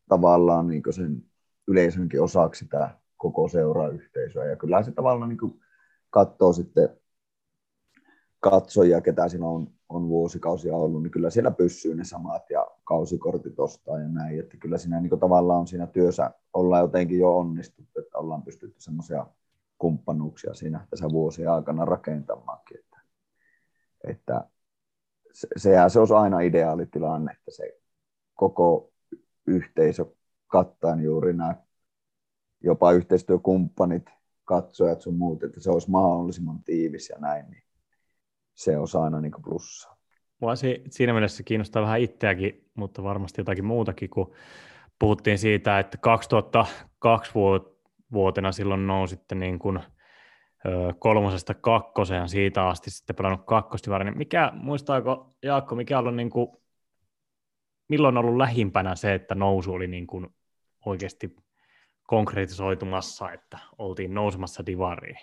[0.08, 1.22] tavallaan niin sen
[1.68, 4.44] yleisönkin osaksi sitä koko seurayhteisöä.
[4.44, 5.60] Ja kyllä se tavallaan niin
[6.10, 6.99] katsoo sitten
[8.40, 13.58] katsojia, ketä siinä on, on vuosikausia ollut, niin kyllä siellä pysyy ne samat ja kausikortit
[13.60, 14.40] ostaa ja näin.
[14.40, 18.80] Että kyllä siinä niin tavallaan on siinä työssä ollaan jotenkin jo onnistuttu, että ollaan pystytty
[18.80, 19.26] semmoisia
[19.78, 22.78] kumppanuuksia siinä tässä vuosien aikana rakentamaankin.
[22.78, 23.00] Että,
[24.04, 24.48] että
[25.32, 27.80] se, sehän se olisi aina ideaali tilanne, että se
[28.34, 28.92] koko
[29.46, 30.06] yhteisö
[30.46, 31.54] kattaa juuri nämä
[32.60, 34.10] jopa yhteistyökumppanit,
[34.44, 37.62] katsojat sun muut, että se olisi mahdollisimman tiivis ja näin, niin
[38.54, 39.96] se on aina niin plussa.
[40.40, 40.52] Mua
[40.90, 44.34] siinä mielessä kiinnostaa vähän itseäkin, mutta varmasti jotakin muutakin, kun
[44.98, 47.32] puhuttiin siitä, että 2002
[48.12, 49.80] vuotena silloin nousitte niin kuin
[50.98, 54.04] kolmosesta kakkoseen siitä asti sitten pelannut kakkostivari.
[54.04, 56.48] Niin mikä, muistaako Jaakko, mikä on niin kuin,
[57.88, 60.26] milloin on ollut lähimpänä se, että nousu oli niin kuin
[60.86, 61.36] oikeasti
[62.06, 65.16] konkretisoitumassa, että oltiin nousemassa divariin?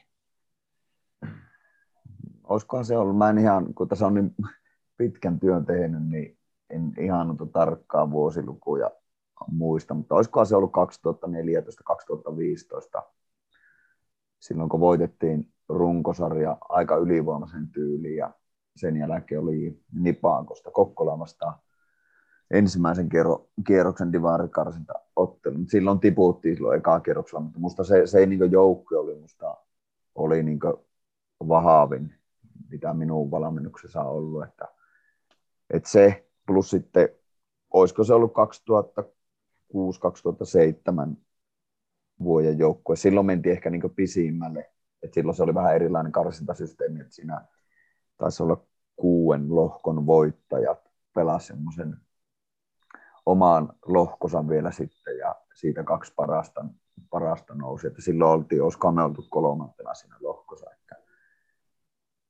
[2.49, 4.35] Olisikohan se ollut, mä en ihan, kun tässä on niin
[4.97, 6.37] pitkän työn tehnyt, niin
[6.69, 8.91] en ihan tarkkaa vuosilukuja
[9.51, 10.73] muista, mutta olisikohan se ollut
[12.99, 13.01] 2014-2015,
[14.39, 18.33] silloin kun voitettiin runkosarja aika ylivoimaisen tyyliin ja
[18.75, 21.53] sen jälkeen oli Nipaakosta Kokkola vastaan
[22.51, 25.57] ensimmäisen kierro, kierroksen divaarikarsinta ottelu.
[25.67, 29.57] Silloin tiputtiin silloin ekaa kierroksella, mutta musta se, se ei niin joukko oli, musta
[30.15, 30.59] oli niin
[31.47, 32.15] vahavin,
[32.70, 34.43] mitä minun valmennuksessa on ollut.
[34.43, 34.68] Että,
[35.70, 37.09] että se plus sitten,
[37.74, 38.34] olisiko se ollut
[39.74, 41.15] 2006-2007
[42.24, 42.95] vuoden joukkue.
[42.95, 44.72] Silloin mentiin ehkä niin pisimmälle.
[45.03, 47.45] Et silloin se oli vähän erilainen karsintasysteemi, että siinä
[48.18, 48.65] taisi olla
[48.95, 51.97] kuuden lohkon voittajat pelasi semmoisen
[53.26, 56.65] omaan lohkosan vielä sitten ja siitä kaksi parasta,
[57.09, 57.88] parasta nousi.
[57.88, 60.70] Että silloin oltiin, olisi kameltu kolmantena siinä lohkossa.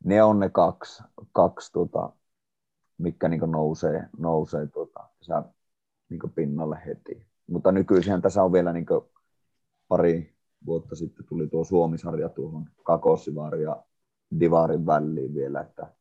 [0.03, 2.09] Ne on ne kaksi, kaksi tota,
[2.97, 5.43] mikä niin nousee, nousee tota, tässä,
[6.09, 7.27] niin pinnalle heti.
[7.47, 8.85] Mutta nykyisin tässä on vielä niin
[9.87, 10.35] pari
[10.65, 13.83] vuotta sitten tuli tuo Suomisarja tuohon Kakosivaari ja
[14.39, 15.93] Divarin väliin vielä, että,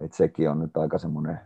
[0.00, 1.40] että sekin on nyt aika semmoinen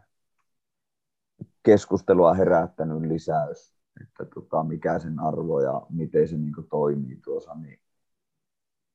[1.63, 7.81] keskustelua herättänyt lisäys, että tota, mikä sen arvo ja miten se niin toimii tuossa, niin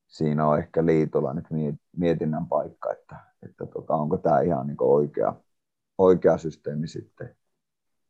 [0.06, 1.46] siinä on ehkä liitolla nyt
[1.96, 5.34] mietinnän paikka, että, että tota, onko tämä ihan niin oikea,
[5.98, 7.36] oikea systeemi sitten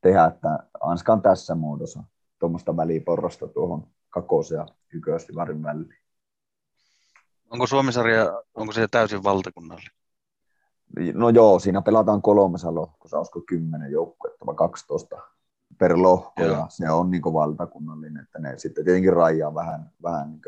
[0.01, 2.03] tehdä, että Anskan tässä muodossa
[2.39, 5.95] tuommoista väliporrasta tuohon kakos- ja ykköstivarin väliin.
[7.51, 9.97] Onko Suomisarja, onko se täysin valtakunnallinen?
[11.15, 15.17] No joo, siinä pelataan kolmessa lohkossa, olisiko kymmenen joukkuetta vai 12
[15.79, 16.57] per lohko, joo.
[16.57, 20.41] ja se on niin valtakunnallinen, että ne sitten tietenkin rajaa vähän, vähän niin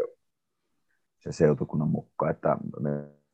[1.19, 2.57] se seutukunnan mukaan, että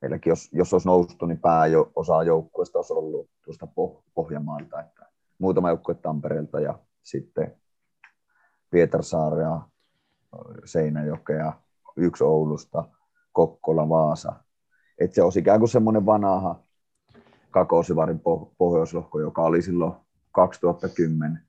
[0.00, 3.68] meilläkin jos, jos olisi noustu, niin pääosa joukkueesta olisi ollut tuosta
[4.14, 5.06] Pohjanmaalta, että
[5.38, 7.56] muutama joukkue Tampereelta ja sitten
[8.70, 9.60] Pietarsaarea,
[10.64, 11.52] Seinäjokea,
[11.96, 12.84] yksi Oulusta,
[13.32, 14.32] Kokkola, Vaasa.
[14.98, 16.60] Et se olisi ikään kuin semmoinen vanha
[17.50, 18.20] Kakosivarin
[18.58, 19.92] pohjoislohko, joka oli silloin
[20.32, 21.40] 2010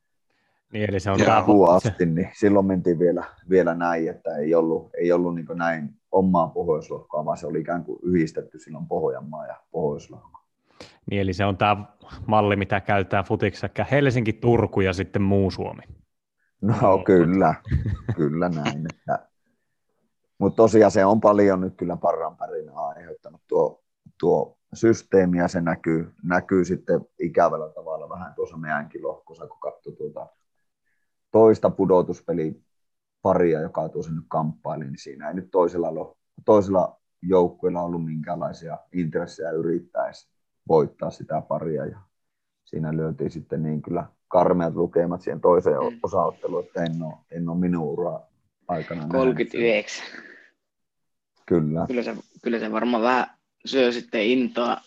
[0.73, 4.89] niin, eli se on tämä asti, niin silloin mentiin vielä, vielä näin, että ei ollut,
[4.97, 9.55] ei ollut niin näin omaa pohjoislohkoa, vaan se oli ikään kuin yhdistetty silloin Pohjanmaa ja
[9.71, 10.39] pohjoislohko.
[11.11, 11.85] Niin, eli se on tämä
[12.27, 15.81] malli, mitä käytetään futiksessa, Helsinki, Turku ja sitten muu Suomi.
[16.61, 17.55] No kyllä,
[18.15, 18.85] kyllä näin.
[18.93, 19.27] Että...
[20.37, 23.83] Mutta tosiaan se on paljon nyt kyllä parran pärinää aiheuttanut tuo,
[24.19, 29.93] tuo systeemi ja se näkyy, näkyy sitten ikävällä tavalla vähän tuossa meidänkin lohkossa, kun katsoo
[29.93, 30.27] tuota
[31.35, 32.53] toista pudotuspeliä
[33.21, 36.15] paria, joka tuossa nyt kamppaili, niin siinä ei nyt toisella,
[36.45, 40.27] toisella joukkueella ollut minkäänlaisia intressejä yrittäisi
[40.67, 41.99] voittaa sitä paria ja
[42.65, 45.99] siinä lyötiin sitten niin kyllä karmeat lukemat siihen toiseen mm.
[46.03, 48.27] osaotteluun, että en ole, en ole minun uraa
[48.67, 50.05] aikana 39.
[50.05, 50.25] Nähnyt.
[51.45, 51.85] Kyllä.
[51.87, 53.27] Kyllä se, kyllä se varmaan vähän
[53.65, 54.77] syö sitten intoa.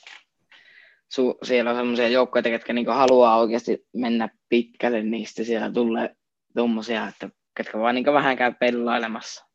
[1.09, 6.18] Su, siellä on sellaisia joukkoja, jotka niinku haluaa oikeasti mennä pitkälle, niin sitten siellä tulee
[6.59, 9.47] tuommoisia, että ketkä vaan niinku vähän käy pelailemassa.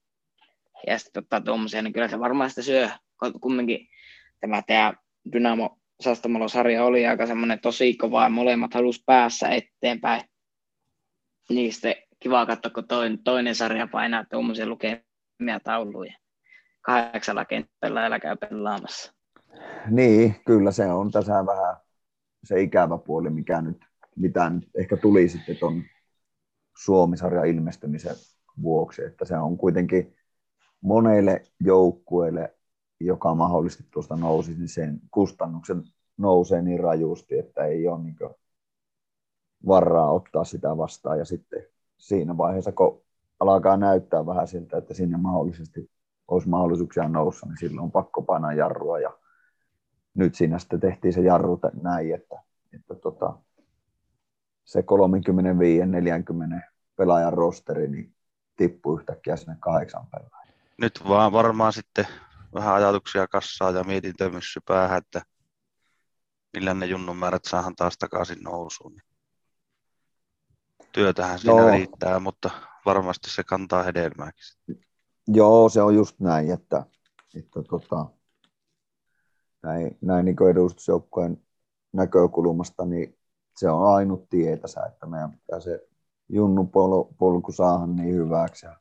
[0.88, 2.90] Ja sitten ottaa tuommoisia, niin kyllä se varmaan sitten syö.
[3.42, 3.88] Kumminkin
[4.40, 4.94] tämä tämä
[5.34, 10.22] Dynamo Sastamalo-sarja oli aika semmoinen tosi kova ja molemmat halusi päässä eteenpäin.
[11.50, 16.14] Niin sitten kiva katsoa, kun toinen, toinen sarja painaa tuommoisia lukemia tauluja.
[16.82, 19.14] Kahdeksalla kenttällä käy pelaamassa.
[19.90, 21.78] Niin, kyllä se on tässä vähän
[22.44, 23.78] se ikävä puoli, mikä nyt,
[24.16, 25.84] mitä nyt ehkä tuli sitten tuon
[26.78, 28.16] Suomisarjan ilmestymisen
[28.62, 30.16] vuoksi, että se on kuitenkin
[30.82, 32.56] monelle joukkueelle
[33.00, 35.84] joka mahdollisesti tuosta nousi, niin sen kustannuksen
[36.18, 38.16] nousee niin rajusti, että ei ole niin
[39.68, 41.20] varaa ottaa sitä vastaan.
[41.20, 41.64] Ja sitten
[41.98, 43.02] siinä vaiheessa, kun
[43.40, 45.92] alkaa näyttää vähän siltä, että sinne mahdollisesti
[46.28, 49.00] olisi mahdollisuuksia noussa, niin silloin on pakko painaa jarrua.
[49.00, 49.18] Ja
[50.14, 52.42] nyt siinä sitten tehtiin se jarru näin, että,
[52.74, 53.38] että tota,
[54.64, 54.84] se 35-40
[56.96, 58.16] pelaajan rosteri niin
[58.56, 60.54] tippui yhtäkkiä sinne kahdeksan pelaajan.
[60.78, 62.08] Nyt vaan varmaan sitten
[62.54, 65.22] vähän ajatuksia kassaa ja mietintömyssy päähän, että
[66.54, 68.98] millä ne junnun määrät saadaan taas takaisin nousuun.
[70.92, 71.70] Työtähän siinä no.
[71.70, 72.50] riittää, mutta
[72.86, 74.44] varmasti se kantaa hedelmääkin.
[75.28, 76.86] Joo, se on just näin, että,
[77.36, 78.06] että tota,
[79.64, 81.42] näin, näin niin edustusjoukkojen
[81.94, 83.18] näkökulmasta, niin
[83.56, 85.88] se on ainut tie tässä, että meidän pitää se
[86.30, 88.76] junnupolku saada niin hyväksi ja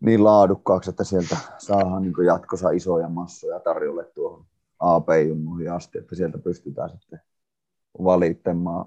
[0.00, 4.46] niin laadukkaaksi, että sieltä saadaan niin jatkossa isoja massoja tarjolle tuohon
[4.78, 7.20] AP-junnuihin asti, että sieltä pystytään sitten
[8.04, 8.86] valittamaan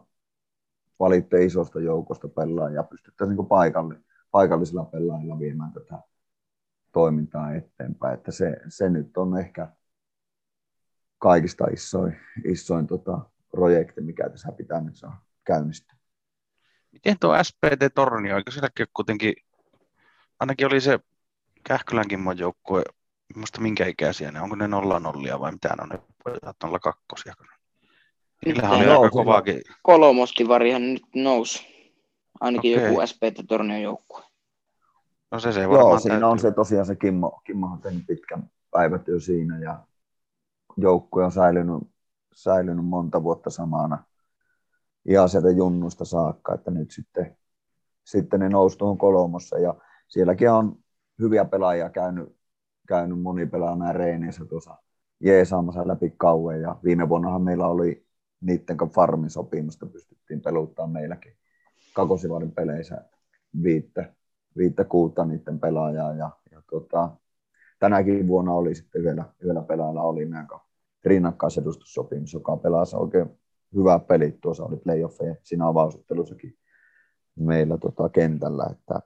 [0.99, 3.95] valitte isosta joukosta pelaajia ja pystyttäisiin niin paikalli,
[4.31, 5.99] paikallisilla pelaajilla viemään tätä
[6.91, 8.13] toimintaa eteenpäin.
[8.13, 9.67] Että se, se nyt on ehkä
[11.17, 13.21] kaikista isoin, isoin tota,
[13.55, 15.97] projekti, mikä tässä pitää nyt saada käynnistyy.
[16.91, 19.33] Miten tuo SPT Tornio, eikö silläkin kuitenkin,
[20.39, 20.99] ainakin oli se
[21.63, 22.83] Kähkylän Kimmon joukkue,
[23.35, 26.79] minusta minkä ikäisiä ne, onko ne nolla nollia vai mitä ne on ne pojat, nolla
[26.79, 27.33] kakkosia?
[28.45, 31.75] Niillähän oli aika kovaakin, Kolmoskivarihan nyt nousi.
[32.39, 32.89] Ainakin Okei.
[32.89, 34.23] joku SPT Tornion joukkue.
[35.31, 39.19] no se se Joo, siinä on se tosiaan se Kimmo, Kimmo on tehnyt pitkän päivätyö
[39.19, 39.79] siinä ja
[40.77, 41.94] joukkue on säilynyt,
[42.35, 44.03] säilynyt monta vuotta samana.
[45.05, 47.37] Ihan sieltä junnusta saakka, että nyt sitten,
[48.03, 49.75] sitten ne nousi tuohon kolmossa ja
[50.07, 50.77] sielläkin on
[51.19, 52.35] hyviä pelaajia käynyt,
[52.87, 54.77] käynyt moni pelaa nämä reeneissä tuossa
[55.19, 56.61] jeesaamassa läpi kauan.
[56.61, 58.05] Ja viime vuonnahan meillä oli
[58.41, 61.33] niiden kanssa farmin sopimusta pystyttiin peluttaa meilläkin
[61.93, 63.05] kakosivuoden peleissä
[63.63, 64.13] viittä,
[64.57, 66.13] viittä kuutta niiden pelaajaa.
[66.13, 67.09] Ja, ja tota,
[67.79, 70.47] tänäkin vuonna oli sitten yhdellä, yhdellä pelaajalla oli meidän
[71.05, 73.29] rinnakkaisedustussopimus, joka pelasi oikein
[73.75, 74.41] hyvää pelit.
[74.41, 76.57] Tuossa oli playoffeja siinä avausottelussakin
[77.35, 78.99] meillä tota, kentällä, että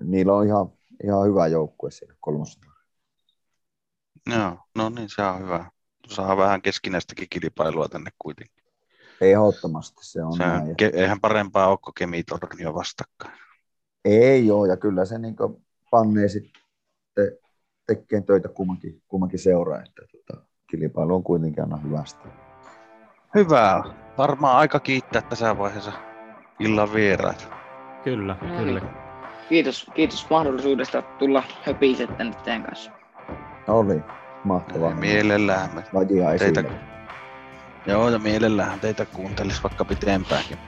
[0.00, 0.72] niillä on ihan,
[1.04, 2.60] ihan hyvä joukkue siinä kolmossa.
[4.36, 5.70] Joo, no niin, se on hyvä.
[6.08, 8.64] Saa vähän keskinäistäkin kilpailua tänne kuitenkin.
[9.20, 10.76] Ehdottomasti se on Se, näin.
[10.76, 13.38] Ke, eihän parempaa ole kuin Kemi-Tornio vastakkain.
[14.04, 15.36] Ei ole, ja kyllä se niin
[15.90, 16.62] pannee sitten
[17.86, 20.46] tekemään töitä kummankin, kummankin seuraa, että tota,
[20.78, 22.28] kilpailu on kuitenkin aina hyvästä.
[23.34, 23.82] Hyvä.
[24.18, 25.92] Varmaan aika kiittää tässä vaiheessa
[26.58, 27.44] illan vieraita.
[28.04, 28.80] Kyllä, No kyllä.
[28.80, 28.92] niin.
[29.48, 32.90] Kiitos, kiitos mahdollisuudesta tulla höpiset tänne teidän kanssa.
[33.68, 34.00] Oli
[34.44, 34.94] mahtavaa.
[34.94, 35.68] Mielellään.
[35.74, 36.70] me teitä, esille.
[37.86, 40.58] joo, ja mielellään teitä kuuntelisi vaikka pitempäänkin.